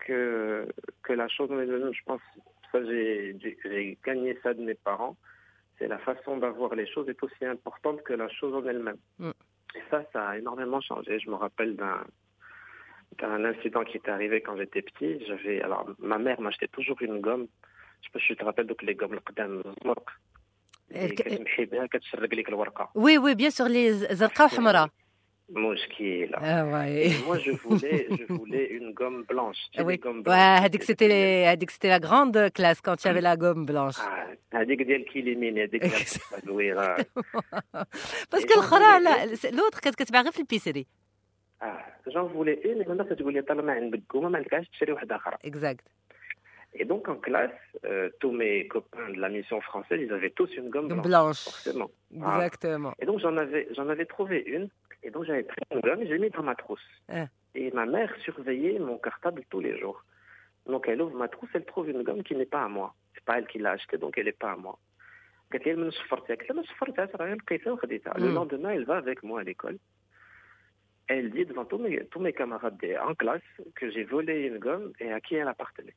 que, 0.00 0.66
que 1.04 1.12
la 1.12 1.28
chose 1.28 1.50
en 1.52 1.60
elle-même. 1.60 1.92
Je 1.92 2.02
pense, 2.04 2.20
ça, 2.72 2.84
j'ai 2.84 3.98
gagné 4.04 4.36
ça 4.42 4.54
de 4.54 4.62
mes 4.62 4.74
parents. 4.74 5.16
C'est 5.78 5.86
la 5.86 5.98
façon 5.98 6.36
d'avoir 6.36 6.74
les 6.74 6.86
choses 6.86 7.08
est 7.08 7.22
aussi 7.22 7.44
importante 7.44 8.02
que 8.02 8.12
la 8.12 8.28
chose 8.28 8.54
en 8.54 8.66
elle-même. 8.66 8.98
Mm. 9.18 9.30
Et 9.76 9.82
ça, 9.90 10.04
ça 10.12 10.30
a 10.30 10.38
énormément 10.38 10.80
changé. 10.80 11.20
Je 11.20 11.30
me 11.30 11.36
rappelle 11.36 11.76
d'un 11.76 12.04
d'un 13.18 13.44
incident 13.44 13.82
qui 13.82 13.96
était 13.96 14.10
arrivé 14.10 14.40
quand 14.40 14.56
j'étais 14.56 14.82
petit. 14.82 15.24
J'avais 15.26 15.60
alors 15.62 15.88
ma 15.98 16.18
mère 16.18 16.40
m'achetait 16.40 16.68
toujours 16.68 17.00
une 17.02 17.20
gomme. 17.20 17.46
Je 18.01 18.07
sais 18.07 18.13
pas 18.13 18.19
si 18.19 18.27
tu 18.27 18.35
te 18.35 18.45
rappelles 18.45 18.67
donc 18.67 18.81
les 18.83 18.95
gommes 18.95 19.13
القدام 19.13 19.59
الزرق. 19.59 20.09
اللي 20.91 21.05
الك- 21.05 21.21
كتمحي 21.21 21.65
بها 21.65 21.85
كتشرق 21.85 22.33
لك 22.33 22.49
الورقه. 22.49 22.91
Oui, 22.97 23.17
oui, 23.17 23.35
bien 23.35 23.49
sûr, 23.49 23.67
les 23.67 24.13
زرقاء 24.13 24.47
وحمراء. 24.47 24.89
مشكلة. 25.49 26.37
Ah 26.37 26.65
ouais. 26.73 27.07
Et 27.07 27.25
moi, 27.27 27.37
je 27.45 27.51
voulais, 27.51 28.07
je 28.19 28.25
voulais 28.33 28.65
une 28.77 28.93
gomme 28.93 29.23
blanche. 29.31 29.57
Tu 29.71 29.77
sais, 29.77 29.81
Ah 29.81 29.85
oui. 29.87 29.93
les 29.93 29.99
gommes 30.05 30.17
Ouais, 30.17 30.23
blanches. 30.23 30.61
elle 30.63 30.69
dit 30.73 30.77
que 30.81 30.85
c'était 30.91 31.07
les- 31.07 31.43
elle 31.49 31.57
dit 31.61 31.65
que 31.69 31.73
c'était 31.77 31.93
la 31.97 31.99
grande 32.07 32.37
classe 32.57 32.79
quand 32.85 32.97
il 33.03 33.07
y 33.07 33.11
avait 33.13 33.25
la 33.31 33.35
gomme 33.43 33.63
blanche. 33.65 33.99
Ah, 33.99 34.55
هذيك 34.55 34.81
ديال 34.81 35.05
كيليمين 35.05 35.57
هذيك 35.57 35.81
ديال 35.85 36.01
الزويرة. 36.37 36.95
Parce 38.31 38.43
Et 38.43 38.47
que 38.47 38.53
j'en 38.53 38.57
الخرا 38.57 38.99
voulais 38.99 39.03
لا 39.03 39.35
c'est- 39.35 39.51
l'autre 39.51 39.79
كانت 39.79 39.95
كتباع 39.95 40.21
غير 40.21 40.31
في 40.31 40.39
البيسري. 40.39 40.87
Ah, 41.61 41.65
j'en 42.07 42.25
voulais 42.35 42.59
une, 42.65 42.81
et 42.81 42.87
maintenant 42.87 43.13
كتقول 43.13 43.33
لي 43.33 43.41
طالما 43.41 43.73
عندك 43.73 44.01
gomme 44.13 44.17
ما 44.23 44.37
عندكش 44.37 44.69
تشري 44.69 44.91
واحدة 44.91 45.15
أخرى. 45.15 45.37
Exact. 45.47 45.85
Et 46.72 46.84
donc 46.84 47.08
en 47.08 47.16
classe, 47.16 47.50
euh, 47.84 48.10
tous 48.20 48.30
mes 48.30 48.68
copains 48.68 49.10
de 49.10 49.20
la 49.20 49.28
mission 49.28 49.60
française, 49.60 50.00
ils 50.00 50.12
avaient 50.12 50.30
tous 50.30 50.54
une 50.56 50.70
gomme 50.70 50.88
blanche. 50.88 51.06
blanche. 51.06 51.44
Forcément. 51.44 51.90
Exactement. 52.14 52.92
Et 53.00 53.06
donc 53.06 53.20
j'en 53.20 53.36
avais, 53.36 53.68
j'en 53.74 53.88
avais 53.88 54.06
trouvé 54.06 54.42
une. 54.46 54.68
Et 55.02 55.10
donc 55.10 55.24
j'avais 55.24 55.42
pris 55.42 55.60
une 55.72 55.80
gomme 55.80 56.02
et 56.02 56.06
je 56.06 56.12
l'ai 56.12 56.18
mis 56.18 56.30
dans 56.30 56.42
ma 56.42 56.54
trousse. 56.54 56.84
Hein. 57.08 57.26
Et 57.54 57.70
ma 57.72 57.86
mère 57.86 58.14
surveillait 58.22 58.78
mon 58.78 58.98
cartable 58.98 59.42
tous 59.50 59.60
les 59.60 59.78
jours. 59.78 60.04
Donc 60.66 60.86
elle 60.88 61.02
ouvre 61.02 61.16
ma 61.16 61.28
trousse, 61.28 61.50
elle 61.54 61.64
trouve 61.64 61.90
une 61.90 62.02
gomme 62.02 62.22
qui 62.22 62.36
n'est 62.36 62.46
pas 62.46 62.64
à 62.64 62.68
moi. 62.68 62.94
C'est 63.14 63.24
pas 63.24 63.38
elle 63.38 63.46
qui 63.46 63.58
l'a 63.58 63.72
achetée, 63.72 63.98
donc 63.98 64.16
elle 64.18 64.26
n'est 64.26 64.32
pas 64.32 64.52
à 64.52 64.56
moi. 64.56 64.78
Le 68.18 68.30
hmm. 68.30 68.34
lendemain, 68.34 68.70
elle 68.70 68.84
va 68.84 68.96
avec 68.96 69.24
moi 69.24 69.40
à 69.40 69.42
l'école. 69.42 69.78
Elle 71.08 71.30
dit 71.32 71.44
devant 71.44 71.64
tous 71.64 71.78
mes, 71.78 72.04
tous 72.06 72.20
mes 72.20 72.32
camarades 72.32 72.78
en 73.04 73.14
classe 73.16 73.42
que 73.74 73.90
j'ai 73.90 74.04
volé 74.04 74.42
une 74.42 74.58
gomme 74.58 74.92
et 75.00 75.12
à 75.12 75.20
qui 75.20 75.34
elle 75.34 75.48
appartenait. 75.48 75.96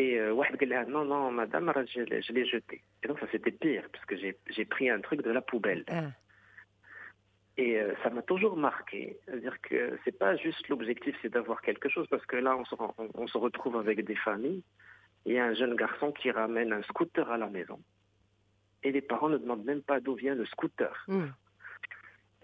Et 0.00 0.18
euh, 0.18 0.32
Wahab 0.32 0.56
non, 0.88 1.04
non, 1.04 1.30
madame, 1.30 1.70
je, 1.86 2.00
l'ai 2.32 2.46
jeté. 2.46 2.82
Et 3.02 3.06
donc 3.06 3.20
ça 3.20 3.26
c'était 3.30 3.50
pire, 3.50 3.84
parce 3.92 4.06
que 4.06 4.16
j'ai 4.16 4.64
pris 4.64 4.88
un 4.88 4.98
truc 5.02 5.20
de 5.20 5.30
la 5.30 5.42
poubelle. 5.42 5.84
Ah. 5.88 6.04
Et 7.58 7.78
euh, 7.78 7.92
ça 8.02 8.08
m'a 8.08 8.22
toujours 8.22 8.56
marqué. 8.56 9.18
C'est-à-dire 9.26 9.60
que 9.60 9.98
c'est 10.02 10.18
pas 10.18 10.36
juste 10.36 10.66
l'objectif, 10.68 11.14
c'est 11.20 11.28
d'avoir 11.28 11.60
quelque 11.60 11.90
chose, 11.90 12.06
parce 12.08 12.24
que 12.24 12.36
là 12.36 12.56
on 12.56 13.26
se, 13.26 13.36
retrouve 13.36 13.76
avec 13.76 14.02
des 14.06 14.16
familles. 14.16 14.62
Il 15.26 15.34
y 15.34 15.38
a 15.38 15.44
un 15.44 15.54
jeune 15.54 15.76
garçon 15.76 16.12
qui 16.12 16.30
ramène 16.30 16.72
un 16.72 16.82
scooter 16.84 17.30
à 17.30 17.36
la 17.36 17.48
maison. 17.48 17.78
Et 18.82 18.92
les 18.92 19.02
parents 19.02 19.28
ne 19.28 19.36
demandent 19.36 19.66
même 19.66 19.82
pas 19.82 20.00
d'où 20.00 20.14
vient 20.14 20.34
le 20.34 20.46
scooter. 20.46 21.04
Hmm. 21.08 21.26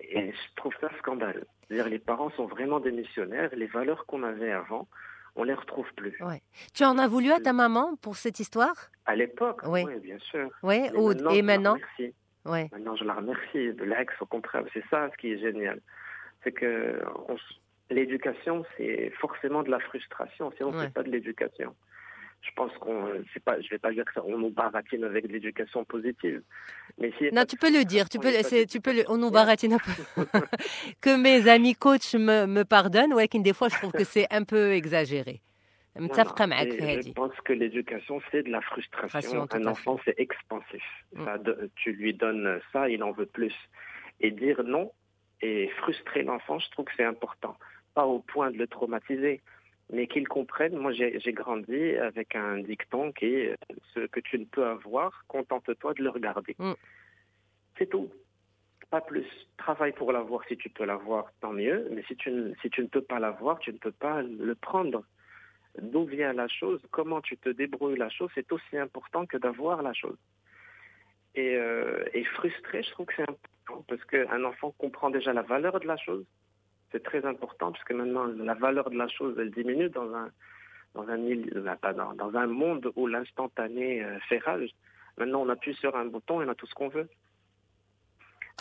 Et 0.00 0.30
je 0.30 0.54
trouve 0.56 0.74
ça 0.78 0.90
scandaleux. 0.98 1.46
C'est-à-dire 1.62 1.88
les 1.88 2.00
parents 2.00 2.28
sont 2.32 2.44
vraiment 2.44 2.80
démissionnaires. 2.80 3.48
Les 3.56 3.66
valeurs 3.66 4.04
qu'on 4.04 4.24
avait 4.24 4.52
avant, 4.52 4.86
on 5.36 5.44
les 5.44 5.54
retrouve 5.54 5.86
plus. 5.94 6.16
Ouais. 6.22 6.40
Tu 6.74 6.84
en 6.84 6.98
as 6.98 7.06
voulu 7.08 7.30
à 7.30 7.38
ta 7.40 7.52
maman 7.52 7.96
pour 7.96 8.16
cette 8.16 8.40
histoire? 8.40 8.90
À 9.04 9.14
l'époque, 9.14 9.60
Oui. 9.66 9.84
oui, 9.86 9.98
bien 10.00 10.18
sûr. 10.18 10.48
Oui. 10.62 10.88
Ou- 10.94 11.08
maintenant, 11.08 11.30
et 11.30 11.42
maintenant. 11.42 11.76
Ouais. 12.44 12.68
Maintenant, 12.72 12.96
je 12.96 13.04
la 13.04 13.14
remercie. 13.14 13.72
De 13.74 13.84
l'ex, 13.84 14.12
au 14.20 14.26
contraire. 14.26 14.64
C'est 14.72 14.84
ça 14.90 15.08
ce 15.12 15.16
qui 15.16 15.32
est 15.32 15.38
génial. 15.38 15.80
C'est 16.44 16.52
que 16.52 17.00
l'éducation, 17.90 18.64
c'est 18.76 19.10
forcément 19.20 19.62
de 19.62 19.70
la 19.70 19.80
frustration. 19.80 20.52
Sinon, 20.56 20.70
Ouais. 20.70 20.84
c'est 20.84 20.92
pas 20.94 21.02
de 21.02 21.10
l'éducation 21.10 21.74
je 22.46 22.52
pense 22.54 22.72
qu'on, 22.78 23.06
je 23.06 23.70
vais 23.70 23.78
pas 23.78 23.92
dire 23.92 24.04
qu'on 24.14 24.38
nous 24.38 24.50
baratine 24.50 25.04
avec 25.04 25.30
l'éducation 25.30 25.84
positive. 25.84 26.42
Non, 27.32 27.44
tu 27.44 27.56
peux 27.56 27.72
le 27.72 27.84
dire, 27.84 28.08
tu 28.08 28.18
peux, 28.18 28.32
on 29.08 29.18
nous 29.18 29.30
baratine 29.30 29.74
un 29.74 29.78
peu. 29.78 30.24
que 31.00 31.16
mes 31.16 31.48
amis 31.48 31.74
coachs 31.74 32.14
me, 32.14 32.46
me 32.46 32.64
pardonnent, 32.64 33.14
ouais, 33.14 33.28
des 33.32 33.52
fois, 33.52 33.68
je 33.68 33.76
trouve 33.76 33.92
que 33.92 34.04
c'est 34.04 34.26
un 34.30 34.44
peu 34.44 34.72
exagéré. 34.72 35.40
Je 37.06 37.12
pense 37.12 37.34
que 37.44 37.52
l'éducation, 37.52 38.20
c'est 38.30 38.42
de 38.42 38.50
la 38.50 38.60
frustration. 38.60 39.46
un 39.50 39.66
enfant, 39.66 39.98
c'est 40.04 40.18
expansif. 40.18 40.82
Mm. 41.14 41.26
Tu 41.76 41.92
lui 41.92 42.14
donnes 42.14 42.60
ça, 42.72 42.88
il 42.88 43.02
en 43.02 43.12
veut 43.12 43.26
plus. 43.26 43.54
Et 44.20 44.30
dire 44.30 44.62
non 44.62 44.92
et 45.42 45.68
frustrer 45.78 46.22
l'enfant, 46.22 46.58
je 46.58 46.70
trouve 46.70 46.86
que 46.86 46.92
c'est 46.96 47.04
important. 47.04 47.56
Pas 47.94 48.06
au 48.06 48.20
point 48.20 48.50
de 48.50 48.56
le 48.56 48.66
traumatiser, 48.66 49.42
mais 49.92 50.06
qu'il 50.06 50.26
comprenne. 50.26 50.76
Moi, 50.76 50.92
j'ai 50.92 51.18
j'ai 51.20 51.32
grandi 51.32 51.96
avec 51.96 52.34
un 52.34 52.58
dicton 52.58 53.12
qui 53.12 53.26
est 53.26 53.50
euh, 53.52 53.74
ce 53.94 54.00
que 54.06 54.20
tu 54.20 54.38
ne 54.38 54.44
peux 54.44 54.66
avoir, 54.66 55.24
contente-toi 55.28 55.94
de 55.94 56.02
le 56.02 56.10
regarder. 56.10 56.56
Mm. 56.58 56.72
C'est 57.78 57.86
tout. 57.86 58.10
Pas 58.90 59.00
plus. 59.00 59.26
Travaille 59.56 59.92
pour 59.92 60.12
l'avoir 60.12 60.44
si 60.46 60.56
tu 60.56 60.70
peux 60.70 60.84
l'avoir, 60.84 61.32
tant 61.40 61.52
mieux. 61.52 61.88
Mais 61.92 62.02
si 62.04 62.16
tu, 62.16 62.30
ne, 62.30 62.54
si 62.62 62.70
tu 62.70 62.82
ne 62.82 62.86
peux 62.86 63.02
pas 63.02 63.18
l'avoir, 63.18 63.58
tu 63.58 63.72
ne 63.72 63.78
peux 63.78 63.92
pas 63.92 64.22
le 64.22 64.54
prendre 64.54 65.04
d'où 65.80 66.04
vient 66.04 66.32
la 66.32 66.48
chose, 66.48 66.80
comment 66.90 67.20
tu 67.20 67.36
te 67.36 67.48
débrouilles 67.48 67.98
la 67.98 68.08
chose, 68.08 68.30
c'est 68.34 68.50
aussi 68.52 68.78
important 68.78 69.26
que 69.26 69.36
d'avoir 69.36 69.82
la 69.82 69.92
chose. 69.92 70.16
Et, 71.34 71.54
euh, 71.56 72.04
et 72.14 72.24
frustré, 72.24 72.82
je 72.82 72.90
trouve 72.92 73.06
que 73.06 73.14
c'est 73.16 73.28
important 73.28 73.84
parce 73.88 74.04
qu'un 74.04 74.44
enfant 74.44 74.74
comprend 74.78 75.10
déjà 75.10 75.32
la 75.32 75.42
valeur 75.42 75.78
de 75.80 75.86
la 75.86 75.96
chose. 75.96 76.24
C'est 76.96 77.02
très 77.02 77.26
important 77.26 77.72
puisque 77.72 77.92
maintenant 77.92 78.24
la 78.24 78.54
valeur 78.54 78.88
de 78.88 78.96
la 78.96 79.06
chose 79.06 79.36
elle 79.38 79.50
diminue 79.50 79.90
dans 79.90 80.14
un 80.14 80.30
dans 80.94 81.06
un 81.06 82.14
dans 82.14 82.36
un 82.36 82.46
monde 82.46 82.90
où 82.96 83.06
l'instantané 83.06 84.02
euh, 84.02 84.18
fait 84.30 84.38
rage. 84.38 84.70
Maintenant, 85.18 85.42
on 85.42 85.48
appuie 85.50 85.74
sur 85.74 85.94
un 85.94 86.06
bouton 86.06 86.40
et 86.40 86.46
on 86.46 86.48
a 86.48 86.54
tout 86.54 86.64
ce 86.64 86.74
qu'on 86.74 86.88
veut. 86.88 87.10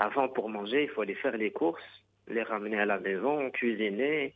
Avant, 0.01 0.27
pour 0.27 0.49
manger, 0.49 0.83
il 0.83 0.89
faut 0.89 1.01
aller 1.01 1.15
faire 1.15 1.37
les 1.37 1.51
courses, 1.51 1.81
les 2.27 2.43
ramener 2.43 2.77
à 2.77 2.85
la 2.85 2.99
maison, 2.99 3.49
cuisiner, 3.51 4.33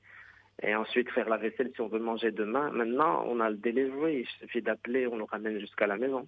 et 0.62 0.76
ensuite 0.76 1.10
faire 1.12 1.28
la 1.28 1.36
vaisselle 1.36 1.72
si 1.76 1.82
on 1.82 1.90
veut 1.90 2.00
manger 2.00 2.32
demain. 2.32 2.72
Maintenant, 2.72 3.26
on 3.28 3.42
a 3.42 3.50
le 3.50 3.58
delivery, 3.58 4.22
il 4.22 4.28
suffit 4.40 4.62
d'appeler, 4.62 5.08
on 5.08 5.18
le 5.18 5.26
ramène 5.26 5.60
jusqu'à 5.60 5.88
la 5.88 5.98
maison. 5.98 6.26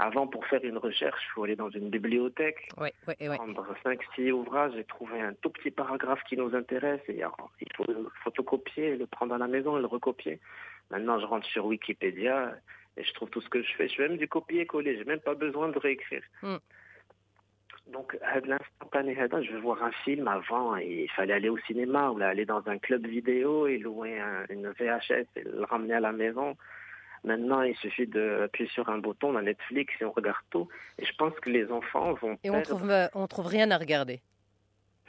Avant, 0.00 0.28
pour 0.28 0.46
faire 0.46 0.64
une 0.64 0.78
recherche, 0.78 1.20
il 1.26 1.30
faut 1.32 1.42
aller 1.42 1.56
dans 1.56 1.70
une 1.70 1.90
bibliothèque, 1.90 2.68
prendre 3.16 3.66
5-6 3.84 4.30
ouvrages 4.30 4.76
et 4.76 4.84
trouver 4.84 5.20
un 5.20 5.34
tout 5.34 5.50
petit 5.50 5.72
paragraphe 5.72 6.22
qui 6.28 6.36
nous 6.36 6.54
intéresse. 6.54 7.00
Et 7.08 7.20
il 7.60 7.76
faut 7.76 7.84
le 7.84 8.08
photocopier, 8.22 8.96
le 8.96 9.06
prendre 9.08 9.34
à 9.34 9.38
la 9.38 9.48
maison 9.48 9.76
et 9.76 9.80
le 9.80 9.86
recopier. 9.86 10.38
Maintenant, 10.90 11.18
je 11.18 11.26
rentre 11.26 11.46
sur 11.48 11.66
Wikipédia 11.66 12.54
et 12.96 13.02
je 13.02 13.12
trouve 13.12 13.28
tout 13.30 13.40
ce 13.40 13.48
que 13.48 13.60
je 13.60 13.74
fais. 13.74 13.88
Je 13.88 13.96
fais 13.96 14.08
même 14.08 14.18
du 14.18 14.28
copier-coller, 14.28 14.96
j'ai 14.98 15.04
même 15.04 15.20
pas 15.20 15.34
besoin 15.34 15.68
de 15.68 15.78
réécrire. 15.78 16.22
Hmm. 16.42 16.58
Donc, 17.88 18.16
à 18.22 18.38
l'instantané, 18.38 19.16
je 19.16 19.52
vais 19.52 19.60
voir 19.60 19.82
un 19.82 19.92
film 20.04 20.28
avant, 20.28 20.76
il 20.76 21.10
fallait 21.10 21.32
aller 21.32 21.48
au 21.48 21.58
cinéma 21.58 22.10
ou 22.10 22.20
aller 22.20 22.44
dans 22.44 22.62
un 22.68 22.78
club 22.78 23.04
vidéo 23.04 23.66
et 23.66 23.78
louer 23.78 24.20
un, 24.20 24.44
une 24.50 24.70
VHS 24.70 25.26
et 25.34 25.42
le 25.42 25.64
ramener 25.64 25.94
à 25.94 26.00
la 26.00 26.12
maison. 26.12 26.56
Maintenant, 27.24 27.62
il 27.62 27.76
suffit 27.76 28.06
d'appuyer 28.06 28.68
sur 28.70 28.88
un 28.88 28.98
bouton 28.98 29.32
dans 29.32 29.42
Netflix 29.42 29.92
et 30.00 30.04
on 30.04 30.12
regarde 30.12 30.38
tout. 30.50 30.68
Et 30.98 31.04
je 31.04 31.12
pense 31.16 31.34
que 31.40 31.50
les 31.50 31.70
enfants 31.70 32.14
vont 32.14 32.38
Et 32.44 32.50
on 32.50 32.62
trouve, 32.62 32.90
euh, 32.90 33.06
on 33.14 33.26
trouve 33.26 33.46
rien 33.46 33.70
à 33.70 33.78
regarder. 33.78 34.20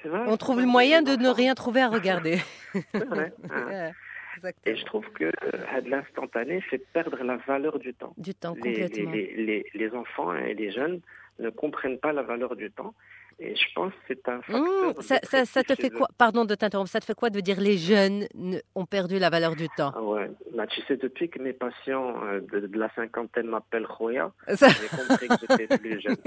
C'est 0.02 0.10
vrai, 0.10 0.22
On 0.28 0.38
trouve 0.38 0.60
le 0.62 0.66
moyen 0.66 1.02
de 1.02 1.16
ne 1.16 1.30
rien 1.30 1.56
trouver 1.56 1.82
à 1.82 1.90
regarder. 1.90 2.38
c'est 2.74 3.06
vrai, 3.06 3.34
hein. 3.52 3.66
Ouais, 3.68 3.92
Et 3.92 4.36
Exactement. 4.38 4.76
je 4.78 4.86
trouve 4.86 5.10
que 5.12 5.26
euh, 5.26 5.82
l'instantané 5.86 6.62
fait 6.62 6.78
perdre 6.94 7.22
la 7.24 7.38
valeur 7.38 7.80
du 7.80 7.94
temps. 7.94 8.14
Du 8.18 8.34
temps, 8.34 8.56
les, 8.64 8.74
complètement. 8.74 9.12
les, 9.12 9.36
les, 9.36 9.66
les 9.74 9.92
enfants 9.94 10.34
et 10.34 10.54
les 10.54 10.72
jeunes 10.72 11.02
ne 11.40 11.50
comprennent 11.50 12.00
pas 12.00 12.14
la 12.14 12.22
valeur 12.22 12.56
du 12.56 12.72
temps. 12.72 12.94
Et 13.42 13.56
je 13.56 13.64
pense 13.74 13.94
que 13.94 14.00
c'est 14.10 14.28
un 14.28 14.42
facteur. 14.42 14.62
Mmh, 14.62 15.02
ça, 15.02 15.20
ça, 15.24 15.46
ça 15.46 15.64
te 15.64 15.74
fait 15.74 15.90
quoi? 15.90 16.08
Pardon 16.18 16.44
de 16.44 16.56
t'interrompre. 16.56 16.90
Ça 16.90 17.00
te 17.00 17.06
fait 17.06 17.14
quoi 17.16 17.30
de 17.30 17.40
dire 17.40 17.62
les 17.62 17.78
jeunes 17.78 18.28
ne- 18.36 18.60
ont 18.76 18.86
perdu 18.86 19.18
la 19.18 19.30
valeur 19.30 19.56
du 19.56 19.68
temps? 19.78 19.94
Ah 19.96 20.02
ouais. 20.02 20.30
Bah, 20.54 20.68
tu 20.68 20.82
sais, 20.82 20.98
depuis 20.98 21.30
que 21.30 21.40
mes 21.42 21.54
patients 21.54 22.22
euh, 22.26 22.42
de, 22.52 22.68
de 22.68 22.78
la 22.78 22.90
cinquantaine 22.96 23.48
m'appellent 23.48 23.86
Roya, 23.86 24.32
Ça- 24.56 24.68
j'ai 24.68 24.88
compris 24.90 25.28
que 25.30 25.36
j'étais 25.58 25.78
plus 25.78 26.02
jeune. 26.02 26.18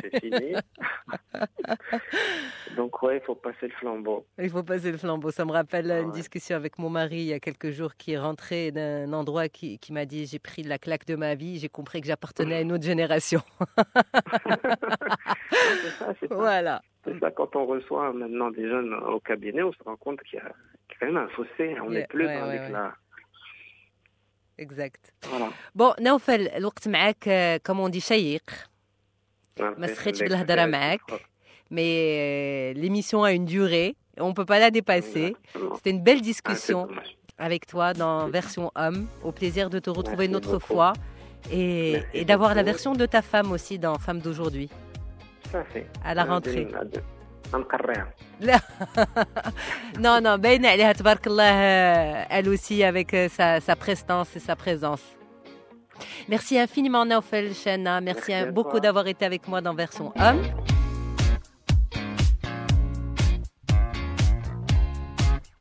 C'est 0.00 0.20
fini. 0.20 0.54
Donc, 2.79 3.01
ouais, 3.03 3.17
il 3.17 3.21
faut 3.21 3.35
passer 3.35 3.67
le 3.67 3.73
flambeau. 3.79 4.25
Il 4.37 4.49
faut 4.49 4.63
passer 4.63 4.91
le 4.91 4.97
flambeau. 4.97 5.31
Ça 5.31 5.45
me 5.45 5.51
rappelle 5.51 5.89
Ah 5.91 5.99
une 5.99 6.07
ouais. 6.09 6.13
discussion 6.13 6.55
avec 6.55 6.77
mon 6.79 6.89
mari 6.89 7.17
il 7.17 7.25
y 7.27 7.33
a 7.33 7.39
quelques 7.39 7.71
jours 7.71 7.95
qui 7.95 8.13
est 8.13 8.17
rentré 8.17 8.71
d'un 8.71 9.11
endroit 9.13 9.47
qui, 9.49 9.79
qui 9.79 9.93
m'a 9.93 10.05
dit 10.05 10.25
j'ai 10.25 10.39
pris 10.39 10.63
la 10.63 10.77
claque 10.77 11.05
de 11.05 11.15
ma 11.15 11.35
vie, 11.35 11.59
j'ai 11.59 11.69
compris 11.69 12.01
que 12.01 12.07
j'appartenais 12.07 12.55
à 12.55 12.61
une 12.61 12.71
autre 12.71 12.83
génération. 12.83 13.41
c'est 14.61 15.89
ça, 15.99 16.13
c'est 16.19 16.27
ça. 16.27 16.35
voilà. 16.35 16.81
C'est 17.03 17.19
ça, 17.19 17.31
quand 17.31 17.55
on 17.55 17.65
reçoit 17.65 18.11
maintenant 18.13 18.49
des 18.51 18.67
jeunes 18.67 18.93
au 18.93 19.19
cabinet, 19.19 19.61
on 19.63 19.71
se 19.71 19.83
rend 19.83 19.95
compte 19.95 20.21
qu'il 20.23 20.39
y, 20.39 20.41
a 20.41 20.51
qu'il 20.87 20.93
y 20.93 20.95
a 20.95 20.99
quand 20.99 21.05
même 21.07 21.17
un 21.17 21.27
fossé. 21.29 21.75
On 21.81 21.89
n'est 21.89 21.99
Yeah, 21.99 22.07
plus 22.07 22.25
ouais, 22.25 22.39
dans 22.39 22.47
ouais, 22.47 22.59
l'éclat. 22.63 22.95
Exact. 24.57 25.11
Voilà. 25.29 25.49
Bon, 25.75 25.93
نوفل 25.99 26.47
الوقت 26.47 26.87
معك 26.87 27.27
آه، 27.27 27.57
comme 27.69 27.79
on 27.87 27.89
dit 27.91 27.97
شيق 27.99 28.41
ما 29.59 29.87
سخيتش 29.87 30.19
بالهضره 30.23 30.65
معك 30.65 31.01
mais 31.70 32.72
euh, 32.74 32.80
l'émission 32.80 33.22
a 33.22 33.32
une 33.32 33.44
durée. 33.44 33.96
On 34.18 34.28
ne 34.28 34.34
peut 34.34 34.44
pas 34.44 34.58
la 34.58 34.70
dépasser. 34.70 35.34
C'était 35.76 35.90
une 35.90 36.02
belle 36.02 36.20
discussion 36.20 36.88
avec 37.38 37.66
toi 37.66 37.94
dans 37.94 38.28
Version 38.28 38.70
Homme. 38.74 39.06
Au 39.22 39.32
plaisir 39.32 39.70
de 39.70 39.78
te 39.78 39.88
retrouver 39.88 40.26
une 40.26 40.36
autre 40.36 40.58
fois 40.58 40.92
et, 41.50 42.24
d'avoir 42.26 42.54
la 42.54 42.62
version 42.62 42.92
de 42.92 43.06
ta 43.06 43.22
femme 43.22 43.52
aussi 43.52 43.78
dans 43.78 43.98
Femme 43.98 44.20
d'aujourd'hui. 44.20 44.68
À 46.04 46.14
la 46.14 46.24
rentrée. 46.24 46.68
non, 49.98 50.20
non, 50.22 50.38
Ben 50.38 50.64
elle 50.64 52.48
aussi 52.48 52.84
avec 52.84 53.12
euh, 53.14 53.28
sa, 53.28 53.76
prestance 53.76 54.36
et 54.36 54.38
sa 54.38 54.54
présence. 54.54 55.02
Merci 56.28 56.58
infiniment, 56.58 57.04
Naufel 57.04 57.52
Chana. 57.54 58.00
Merci 58.00 58.32
beaucoup 58.52 58.78
d'avoir 58.78 59.06
été 59.08 59.24
avec 59.24 59.48
moi 59.48 59.60
dans 59.60 59.74
Version 59.74 60.12
Homme. 60.16 60.42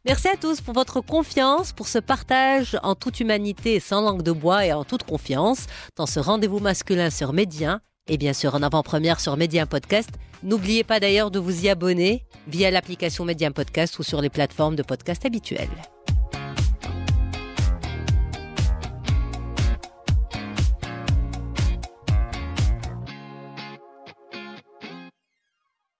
Merci 0.09 0.27
à 0.27 0.37
tous 0.37 0.59
pour 0.59 0.73
votre 0.73 1.01
confiance, 1.01 1.71
pour 1.71 1.87
ce 1.87 1.99
partage 1.99 2.79
en 2.81 2.95
toute 2.95 3.19
humanité 3.19 3.79
sans 3.79 4.01
langue 4.01 4.23
de 4.23 4.31
bois 4.31 4.65
et 4.65 4.73
en 4.73 4.83
toute 4.83 5.03
confiance 5.03 5.67
dans 5.97 6.07
ce 6.07 6.19
rendez-vous 6.19 6.57
masculin 6.57 7.11
sur 7.11 7.31
Médien 7.31 7.79
et 8.07 8.17
bien 8.17 8.33
sûr 8.33 8.55
en 8.55 8.63
avant-première 8.63 9.19
sur 9.19 9.37
Médien 9.37 9.67
Podcast. 9.67 10.09
N'oubliez 10.41 10.83
pas 10.83 10.99
d'ailleurs 10.99 11.29
de 11.29 11.37
vous 11.37 11.63
y 11.63 11.69
abonner 11.69 12.25
via 12.47 12.71
l'application 12.71 13.23
Médien 13.23 13.51
Podcast 13.51 13.99
ou 13.99 14.03
sur 14.03 14.19
les 14.19 14.31
plateformes 14.31 14.75
de 14.75 14.81
podcast 14.81 15.27
habituelles. 15.27 15.69